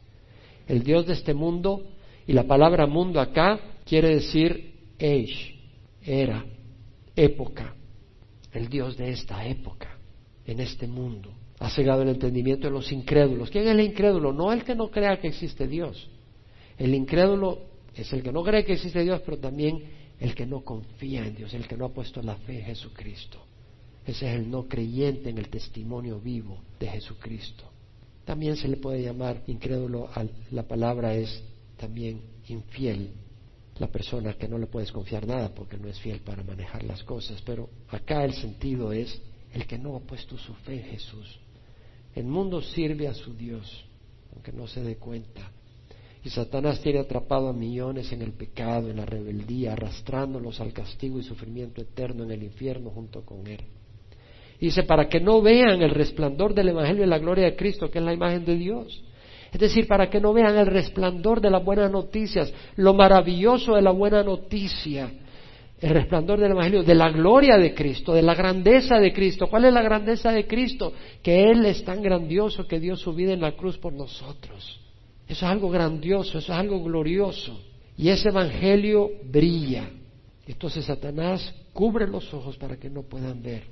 [0.68, 1.84] El Dios de este mundo,
[2.28, 5.56] y la palabra mundo acá quiere decir age,
[6.02, 6.44] era,
[7.16, 7.74] época,
[8.52, 9.96] el Dios de esta época,
[10.44, 13.50] en este mundo ha cegado el entendimiento de los incrédulos.
[13.50, 14.32] ¿Quién es el incrédulo?
[14.34, 16.08] No el que no crea que existe Dios.
[16.76, 17.60] El incrédulo
[17.94, 19.82] es el que no cree que existe Dios, pero también
[20.20, 23.38] el que no confía en Dios, el que no ha puesto la fe en Jesucristo.
[24.06, 27.64] Ese es el no creyente en el testimonio vivo de Jesucristo.
[28.26, 30.10] También se le puede llamar incrédulo,
[30.50, 31.42] la palabra es
[31.78, 33.12] también infiel,
[33.78, 37.02] la persona que no le puedes confiar nada porque no es fiel para manejar las
[37.04, 39.20] cosas, pero acá el sentido es
[39.52, 41.38] el que no ha puesto su fe en Jesús.
[42.14, 43.84] El mundo sirve a su Dios,
[44.32, 45.52] aunque no se dé cuenta.
[46.24, 51.18] Y Satanás tiene atrapado a millones en el pecado, en la rebeldía, arrastrándolos al castigo
[51.18, 53.60] y sufrimiento eterno en el infierno junto con Él.
[54.60, 58.00] dice, para que no vean el resplandor del Evangelio y la gloria de Cristo, que
[58.00, 59.04] es la imagen de Dios.
[59.52, 63.82] Es decir, para que no vean el resplandor de las buenas noticias, lo maravilloso de
[63.82, 65.10] la buena noticia,
[65.80, 69.46] el resplandor del Evangelio, de la gloria de Cristo, de la grandeza de Cristo.
[69.46, 70.92] ¿Cuál es la grandeza de Cristo?
[71.22, 74.80] Que Él es tan grandioso que dio su vida en la cruz por nosotros.
[75.26, 77.60] Eso es algo grandioso, eso es algo glorioso.
[77.96, 79.88] Y ese Evangelio brilla.
[80.46, 83.64] Entonces Satanás cubre los ojos para que no puedan ver.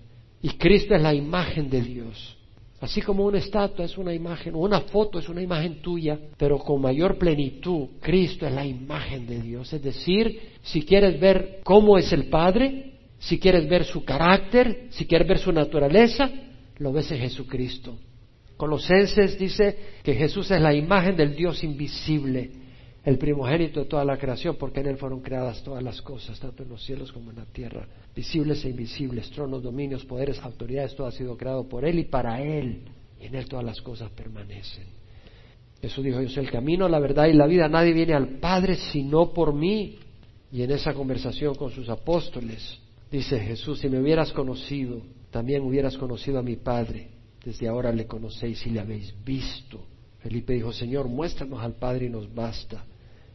[0.43, 2.36] Y Cristo es la imagen de Dios.
[2.81, 6.59] Así como una estatua es una imagen, o una foto es una imagen tuya, pero
[6.59, 9.73] con mayor plenitud, Cristo es la imagen de Dios.
[9.73, 15.07] Es decir, si quieres ver cómo es el Padre, si quieres ver su carácter, si
[15.07, 16.31] quieres ver su naturaleza,
[16.79, 17.97] lo ves en Jesucristo.
[18.59, 22.51] Colosenses dice que Jesús es la imagen del Dios invisible,
[23.07, 26.65] el primogénito de toda la creación, porque en Él fueron creadas todas las cosas, tanto
[26.65, 27.87] en los cielos como en la tierra,
[28.17, 32.43] visibles e invisibles, tronos, dominios, poderes, autoridades, todo ha sido creado por Él y para
[32.43, 32.83] Él,
[33.21, 34.87] y en Él todas las cosas permanecen.
[35.81, 38.75] Jesús dijo, yo soy el camino, la verdad y la vida, nadie viene al Padre
[38.75, 40.01] sino por mí.
[40.51, 45.01] Y en esa conversación con sus apóstoles, dice Jesús, si me hubieras conocido,
[45.31, 47.11] también hubieras conocido a mi Padre.
[47.45, 49.87] Desde ahora le conocéis y le habéis visto.
[50.19, 52.85] Felipe dijo, Señor, muéstranos al Padre y nos basta.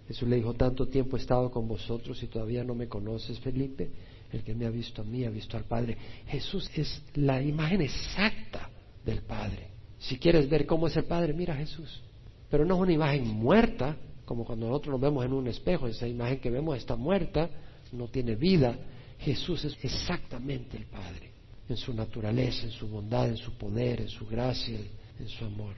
[0.08, 3.89] Jesús le dijo, tanto tiempo he estado con vosotros y todavía no me conoces, Felipe.
[4.32, 5.97] El que me ha visto a mí ha visto al Padre.
[6.28, 8.70] Jesús es la imagen exacta
[9.06, 9.68] del Padre.
[9.99, 12.02] Si quieres ver cómo es el Padre, mira a Jesús.
[12.49, 16.08] Pero no es una imagen muerta, como cuando nosotros nos vemos en un espejo, esa
[16.08, 17.49] imagen que vemos está muerta,
[17.91, 18.78] no tiene vida.
[19.20, 21.32] Jesús es exactamente el Padre,
[21.68, 24.80] en su naturaleza, en su bondad, en su poder, en su gracia,
[25.20, 25.76] en su amor.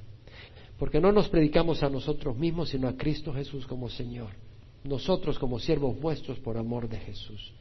[0.78, 4.30] Porque no nos predicamos a nosotros mismos, sino a Cristo Jesús como Señor.
[4.84, 7.54] Nosotros como siervos vuestros por amor de Jesús.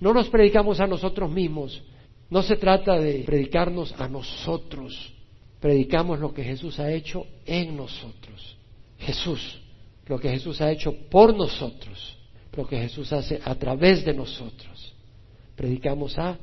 [0.00, 1.82] No nos predicamos a nosotros mismos.
[2.28, 5.12] No se trata de predicarnos a nosotros.
[5.60, 8.56] Predicamos lo que Jesús ha hecho en nosotros.
[8.98, 9.60] Jesús,
[10.06, 12.16] lo que Jesús ha hecho por nosotros.
[12.56, 14.94] Lo que Jesús hace a través de nosotros.
[15.56, 16.38] Predicamos a,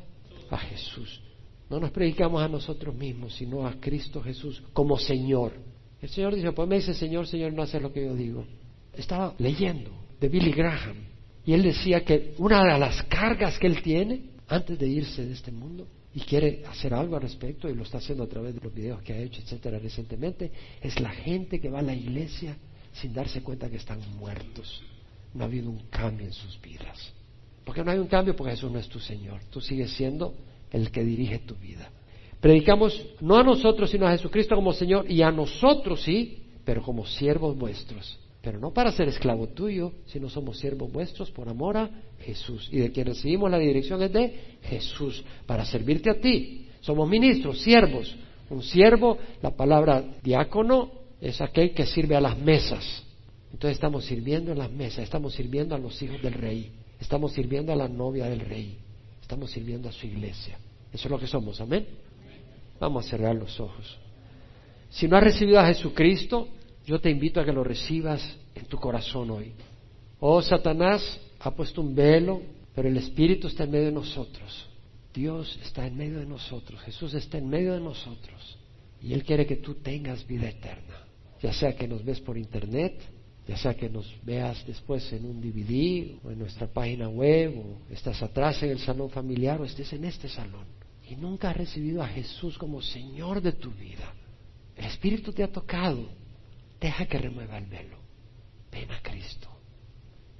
[0.49, 1.21] a Jesús.
[1.69, 5.53] No nos predicamos a nosotros mismos, sino a Cristo Jesús como Señor.
[6.01, 8.45] El Señor dice, pues me dice, Señor, Señor, no hace lo que yo digo.
[8.93, 10.97] Estaba leyendo de Billy Graham
[11.45, 15.33] y él decía que una de las cargas que él tiene antes de irse de
[15.33, 18.61] este mundo y quiere hacer algo al respecto y lo está haciendo a través de
[18.61, 22.57] los videos que ha hecho, etcétera, recientemente, es la gente que va a la iglesia
[22.93, 24.81] sin darse cuenta que están muertos.
[25.33, 27.13] No ha habido un cambio en sus vidas.
[27.63, 28.35] ¿Por qué no hay un cambio?
[28.35, 29.41] Porque Jesús no es tu Señor.
[29.51, 30.33] Tú sigues siendo
[30.71, 31.89] el que dirige tu vida.
[32.39, 37.05] Predicamos no a nosotros, sino a Jesucristo como Señor y a nosotros sí, pero como
[37.05, 38.19] siervos vuestros.
[38.41, 42.69] Pero no para ser esclavo tuyo, sino somos siervos vuestros por amor a Jesús.
[42.71, 44.33] Y de quien recibimos la dirección es de
[44.63, 46.67] Jesús, para servirte a ti.
[46.81, 48.15] Somos ministros, siervos.
[48.49, 53.03] Un siervo, la palabra diácono, es aquel que sirve a las mesas.
[53.51, 57.73] Entonces estamos sirviendo en las mesas, estamos sirviendo a los hijos del rey, estamos sirviendo
[57.73, 58.77] a la novia del rey,
[59.21, 60.57] estamos sirviendo a su iglesia.
[60.93, 61.85] Eso es lo que somos, amén.
[62.79, 63.97] Vamos a cerrar los ojos.
[64.89, 66.47] Si no has recibido a Jesucristo,
[66.85, 69.53] yo te invito a que lo recibas en tu corazón hoy.
[70.19, 72.41] Oh, Satanás ha puesto un velo,
[72.73, 74.67] pero el Espíritu está en medio de nosotros.
[75.13, 76.79] Dios está en medio de nosotros.
[76.81, 78.57] Jesús está en medio de nosotros.
[79.01, 81.05] Y Él quiere que tú tengas vida eterna.
[81.41, 82.99] Ya sea que nos ves por internet,
[83.47, 87.93] ya sea que nos veas después en un DVD o en nuestra página web, o
[87.93, 90.76] estás atrás en el salón familiar o estés en este salón
[91.09, 94.13] y nunca has recibido a Jesús como Señor de tu vida,
[94.75, 96.09] el Espíritu te ha tocado,
[96.79, 97.97] deja que remueva el velo.
[98.71, 99.47] Ven a Cristo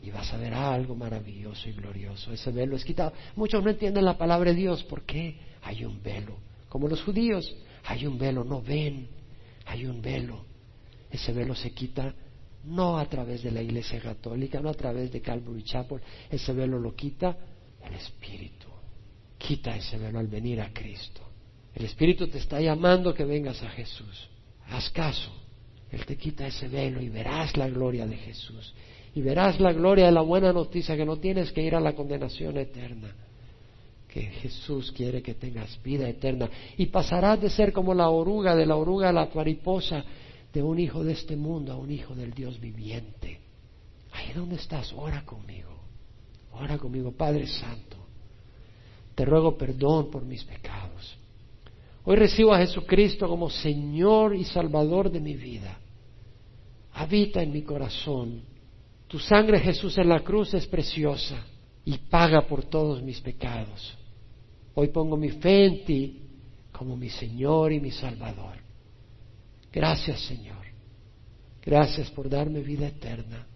[0.02, 2.32] y vas a ver algo maravilloso y glorioso.
[2.32, 3.14] Ese velo es quitado.
[3.36, 4.84] Muchos no entienden la palabra de Dios.
[4.84, 5.40] ¿Por qué?
[5.64, 6.38] Hay un velo.
[6.70, 7.56] Como los judíos,
[7.86, 9.08] hay un velo, no ven.
[9.66, 10.46] Hay un velo.
[11.10, 12.14] Ese velo se quita
[12.66, 16.02] no a través de la Iglesia Católica, no a través de Calvary Chapel.
[16.30, 17.36] Ese velo lo quita
[17.84, 18.67] el Espíritu.
[19.38, 21.22] Quita ese velo al venir a Cristo.
[21.76, 24.28] El Espíritu te está llamando que vengas a Jesús.
[24.68, 25.32] Haz caso.
[25.92, 28.74] Él te quita ese velo y verás la gloria de Jesús.
[29.14, 31.94] Y verás la gloria de la buena noticia que no tienes que ir a la
[31.94, 33.14] condenación eterna.
[34.08, 36.50] Que Jesús quiere que tengas vida eterna.
[36.78, 40.04] Y pasarás de ser como la oruga, de la oruga a la mariposa,
[40.52, 43.40] de un hijo de este mundo a un hijo del Dios viviente.
[44.14, 45.78] Ahí donde estás, ora conmigo.
[46.54, 47.97] Ora conmigo, Padre Santo
[49.18, 51.18] te ruego perdón por mis pecados.
[52.04, 55.76] Hoy recibo a Jesucristo como Señor y Salvador de mi vida.
[56.94, 58.44] Habita en mi corazón.
[59.08, 61.44] Tu sangre, Jesús, en la cruz es preciosa
[61.84, 63.98] y paga por todos mis pecados.
[64.76, 66.22] Hoy pongo mi fe en ti
[66.72, 68.58] como mi Señor y mi Salvador.
[69.74, 70.64] Gracias, Señor.
[71.66, 73.48] Gracias por darme vida eterna.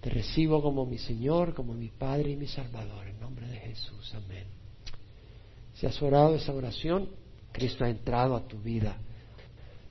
[0.00, 3.06] Te recibo como mi Señor, como mi Padre y mi Salvador.
[3.06, 4.14] En nombre de Jesús.
[4.14, 4.44] Amén.
[5.74, 7.08] Si has orado esa oración,
[7.52, 8.96] Cristo ha entrado a tu vida.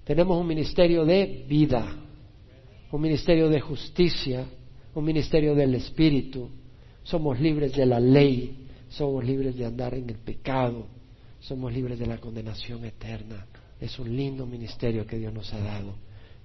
[0.03, 1.95] Tenemos un ministerio de vida,
[2.91, 4.45] un ministerio de justicia,
[4.95, 6.49] un ministerio del Espíritu.
[7.03, 10.87] Somos libres de la ley, somos libres de andar en el pecado,
[11.39, 13.45] somos libres de la condenación eterna.
[13.79, 15.93] Es un lindo ministerio que Dios nos ha dado.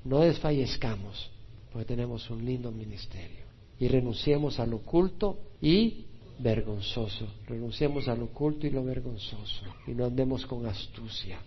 [0.04, 1.30] No desfallezcamos,
[1.72, 3.43] porque tenemos un lindo ministerio
[3.79, 6.05] y renunciemos al oculto y
[6.39, 7.27] vergonzoso.
[7.47, 11.39] Renunciemos al oculto y lo vergonzoso y no andemos con astucia,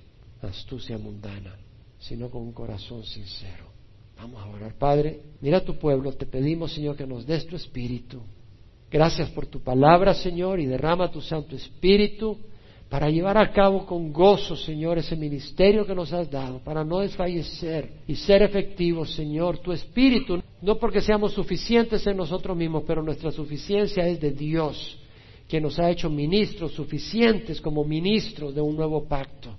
[0.41, 1.55] astucia mundana,
[1.99, 3.65] sino con un corazón sincero.
[4.17, 5.21] Vamos a orar, Padre.
[5.41, 8.21] Mira a tu pueblo, te pedimos, Señor, que nos des tu espíritu.
[8.89, 12.37] Gracias por tu palabra, Señor, y derrama tu Santo Espíritu
[12.89, 16.99] para llevar a cabo con gozo, Señor, ese ministerio que nos has dado, para no
[16.99, 23.01] desfallecer y ser efectivos, Señor, tu Espíritu, no porque seamos suficientes en nosotros mismos, pero
[23.01, 24.97] nuestra suficiencia es de Dios,
[25.47, 29.55] que nos ha hecho ministros suficientes como ministros de un nuevo pacto.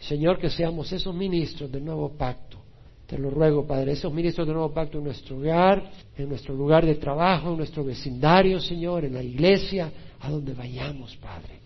[0.00, 2.58] Señor, que seamos esos ministros del nuevo pacto.
[3.06, 6.86] Te lo ruego, Padre, esos ministros del nuevo pacto en nuestro hogar, en nuestro lugar
[6.86, 11.60] de trabajo, en nuestro vecindario, Señor, en la iglesia, a donde vayamos, Padre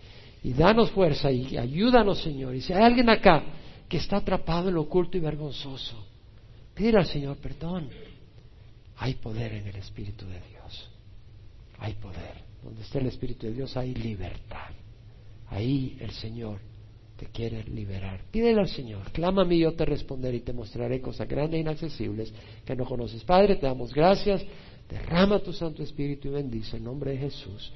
[0.45, 2.55] y danos fuerza y ayúdanos, Señor.
[2.55, 3.43] Y si hay alguien acá
[3.89, 6.07] que está atrapado en lo oculto y vergonzoso,
[6.75, 7.89] pide al Señor perdón.
[8.97, 10.91] Hay poder en el Espíritu de Dios.
[11.79, 12.45] Hay poder.
[12.63, 14.71] Donde esté el Espíritu de Dios hay libertad.
[15.49, 16.59] Ahí el Señor
[17.17, 18.21] te quiere liberar.
[18.31, 22.33] Pídele al Señor, clámame y yo te responderé y te mostraré cosas grandes e inaccesibles
[22.65, 23.23] que no conoces.
[23.25, 24.45] Padre, te damos gracias.
[24.89, 27.73] Derrama tu Santo Espíritu y bendice en nombre de Jesús.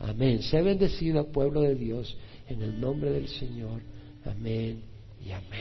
[0.00, 0.42] Amén.
[0.42, 2.16] Sé bendecido, pueblo de Dios,
[2.48, 3.80] en el nombre del Señor.
[4.24, 4.82] Amén
[5.24, 5.60] y amén.